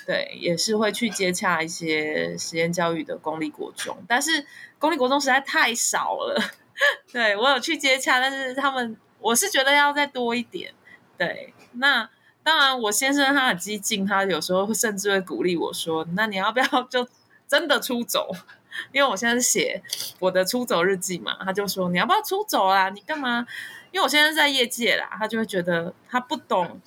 [0.06, 4.46] 对，也是会去接洽一些实验教育的公立国中，但是
[4.78, 6.40] 公立国中实在太少了。
[7.12, 10.72] 对，我有去接洽，但是他们我是觉得要再多一点。
[11.16, 12.08] 对，那
[12.42, 17.06] 当然，我先生他很激进，他有时候甚至会鼓励我说：“那你要不要就
[17.46, 18.30] 真的出走？”
[18.90, 19.82] 因为我现在是写
[20.18, 22.88] 我的出走日记嘛，他就说：“你要不要出走啊？
[22.88, 23.46] 你干嘛？”
[23.92, 26.80] 因为我现在在业界啦，他就会觉得他不懂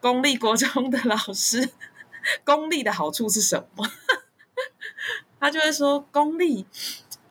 [0.00, 1.70] 公立国中的老师，
[2.44, 3.86] 公立的好处是什么？
[5.40, 6.66] 他就会说公立，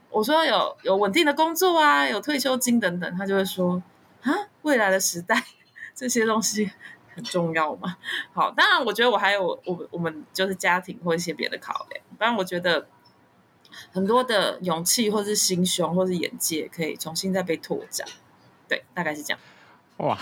[0.09, 3.81] 我说有有稳定的工作啊，有退休金等等，他就会说
[4.21, 4.31] 啊，
[4.61, 5.43] 未来的时代
[5.95, 6.71] 这些东西
[7.15, 7.97] 很重要嘛。
[8.33, 12.87] 好，当然我觉得我还有我我们就是家庭或一些别的考量，当然我觉得
[13.91, 18.07] 很多的勇气或是心胸或是眼界可以重新再被拓展。
[18.67, 19.39] 对，大概是这样。
[19.97, 20.17] 哇，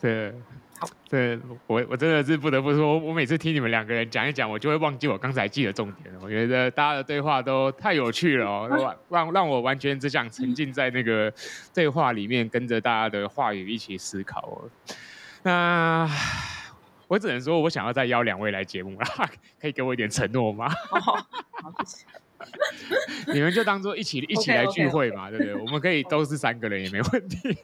[0.00, 0.34] 对，
[0.78, 6.12] 好，对我我真的是不得不说，我每次听你们两个人讲一讲，我就会忘记我刚才记的重点。
[6.20, 11.32] 我觉得大家的对话都太有趣了哦， 让让让我完全只想沉浸在那个
[11.72, 14.70] 对话里面，跟着大家的话语一起思考哦。
[15.42, 16.08] 那
[17.06, 20.68] 我只能说，我想要再邀两位来节目啦， 可以给我一点承诺吗？
[23.32, 25.38] 你们就当做一起一起来聚会嘛，okay, okay.
[25.38, 25.54] 对不对？
[25.54, 27.56] 我们可以都是三个人也没问题。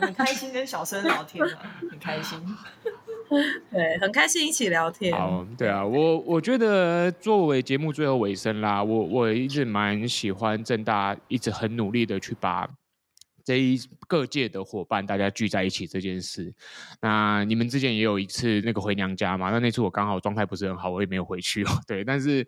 [0.00, 2.38] 很开心跟小生聊天啊，很开心。
[3.70, 5.12] 对，很开心一起聊天。
[5.12, 12.68] 好，对啊，我我觉得作为节目最后尾声啦，我我一直蛮喜欢正大一直很努力的去把
[13.44, 16.52] 这一各界的伙伴大家聚在一起这件事。
[17.00, 19.50] 那你们之前也有一次那个回娘家嘛？
[19.50, 21.68] 那那次我刚好状态不是很好，我也没有回去哦。
[21.86, 22.46] 对，但是。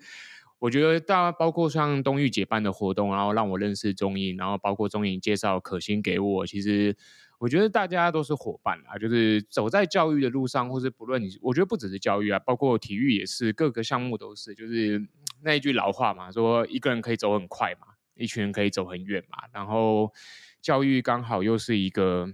[0.62, 6.96] 我觉得大家包括像东玉姐办的活动，然后让我认识中英，然后包括中英介绍可心给我，其实
[7.38, 15.04] 我觉得大家都是伙伴啊，就是走在教育的路上，或是不论你，我觉得不只是教育啊，包括体育也是，各个项目都是，就是
[15.42, 20.12] 那一句老话嘛，说一个人可以走很快嘛，一群人可以走很远嘛，然后
[20.60, 22.32] 教育刚好又是一个，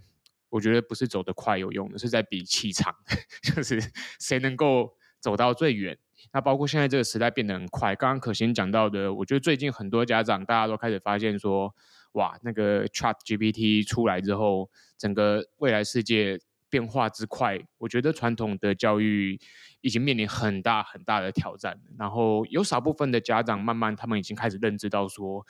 [0.51, 2.95] 我觉得不是走得快有用的，是在比气场，
[3.41, 3.81] 就是
[4.21, 5.97] 谁能够走到最远。
[6.33, 11.75] 那包括现在这个时代变得很快，刚刚可心讲到的，我觉得最近很多家长大家都开始发现说，
[12.13, 16.39] 哇，那个 ChatGPT 出来之后，整个未来世界
[16.69, 19.41] 变化之快，我觉得传统的教育
[19.81, 21.81] 已经面临很大很大的挑战。
[21.99, 25.47] 然后有少部分的家长慢慢他们已经开始认知到说，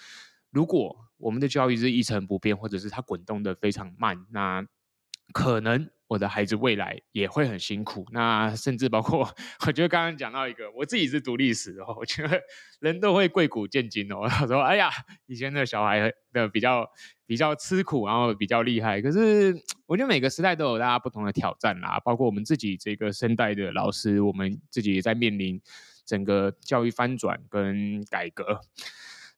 [0.50, 4.64] 如果我们的教育是一成不变，或者是它滚动的非常慢，那
[5.32, 5.90] 可能。
[6.08, 9.20] 我的孩子未来也会很辛苦，那甚至包括，
[9.66, 12.40] 我觉得刚刚讲到一个，我自己是读历史的，我觉得
[12.80, 14.26] 人都会贵古贱今哦。
[14.28, 14.90] 他说：“哎呀，
[15.26, 16.88] 以前的小孩的比较
[17.26, 19.02] 比较吃苦，然后比较厉害。
[19.02, 19.54] 可是
[19.86, 25.60] 我觉得每个时代都有大家不同的挑战啦，包括我们自己这个生代的老师，我们自己也在面临
[26.06, 28.62] 整个教育翻转跟改革。”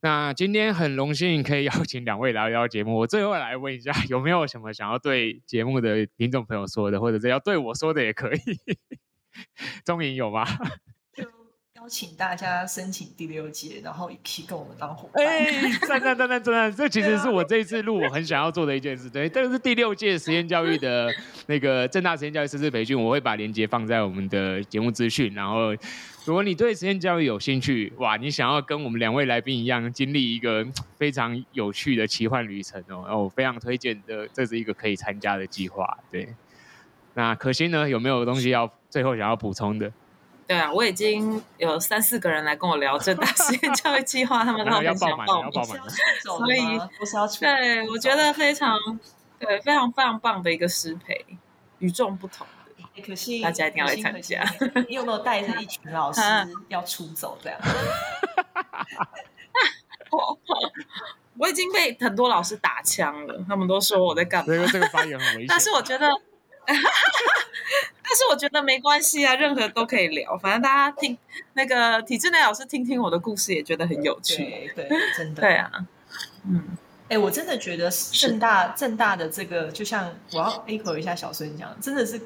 [0.02, 2.96] 那今天很荣幸可以邀请两位来聊节目。
[2.96, 8.40] 我最后来问一下，有没有什么想要对节目的听众朋友说的，或者是要对我说的也可以。
[9.84, 10.46] 钟颖有吗？
[11.80, 15.24] 邀请大家申请第六届，然后一起跟我们当伙伴。
[15.24, 15.50] 哎，
[15.88, 16.76] 赞赞赞赞赞！
[16.76, 19.08] 这其实是我这一次录我很想要做的一件事。
[19.08, 21.10] 对，这个是第六届实验教育的
[21.46, 25.74] 那个正大实验教育师资培训，我会把链接放在我们的节目资讯，然后。
[26.26, 30.64] 如果你对实验教育有兴趣，哇，你想要跟我们两位来宾一样经历一个
[30.98, 35.96] 非常有趣的奇幻旅程哦，然后我非常推荐的，这是一个可以参加的计划。
[36.10, 36.28] 对，
[37.14, 39.90] 那可心呢，有没有东西要最后想要补充的？
[40.50, 45.52] 对啊，我已经有三四个人来跟我聊这大 实验教育计划，他们都很想报名，
[46.24, 48.76] 所以不是要出，对，我觉得非常
[49.38, 51.24] 对，非常非常棒的一个师培，
[51.78, 52.44] 与众不同。
[53.06, 54.42] 可惜大家一定要来参加。
[54.88, 56.20] 你有没有带着一群老师
[56.66, 57.56] 要出走这样？
[61.38, 64.46] 我已经被很多老师打枪了，他们都说我在干嘛？
[64.48, 65.46] 这个这个发言很危险。
[65.48, 66.10] 但是我觉得，
[68.02, 70.36] 但是我觉得没关系啊，任何都可以聊。
[70.38, 71.16] 反正大家听
[71.54, 74.70] 那个体制内老师听听我的故事，也觉得很有趣。
[74.74, 75.40] 对，对， 真的。
[75.42, 75.70] 对啊，
[76.46, 82.20] 嗯，哎、欸，我真的觉得正大正大的这个，就像我要 echo 一下小孙讲，真的是。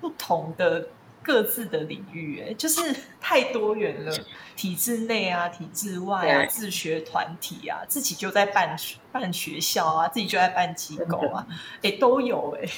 [0.00, 0.86] 不同的
[1.22, 4.14] 各自的领域，哎，就是太多元了。
[4.54, 8.76] 体制内啊，体制外啊，自学团体啊，自己就在办
[9.10, 11.46] 办学校啊，自己就在办机构啊，
[11.80, 12.68] 哎，都有哎，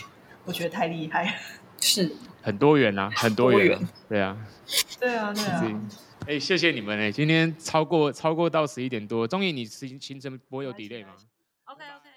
[0.47, 1.38] 我觉得太厉害，
[1.80, 2.11] 是
[2.42, 3.78] 很多元啊，很多元，
[4.09, 4.36] 对啊，
[5.01, 5.80] 对啊，对啊。
[6.26, 11.14] 哎，谢谢你们哎，今天超过超过到十一点多，中医你行行程不会有 delay 吗
[11.66, 12.09] ？OK OK，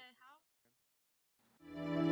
[2.06, 2.09] 好。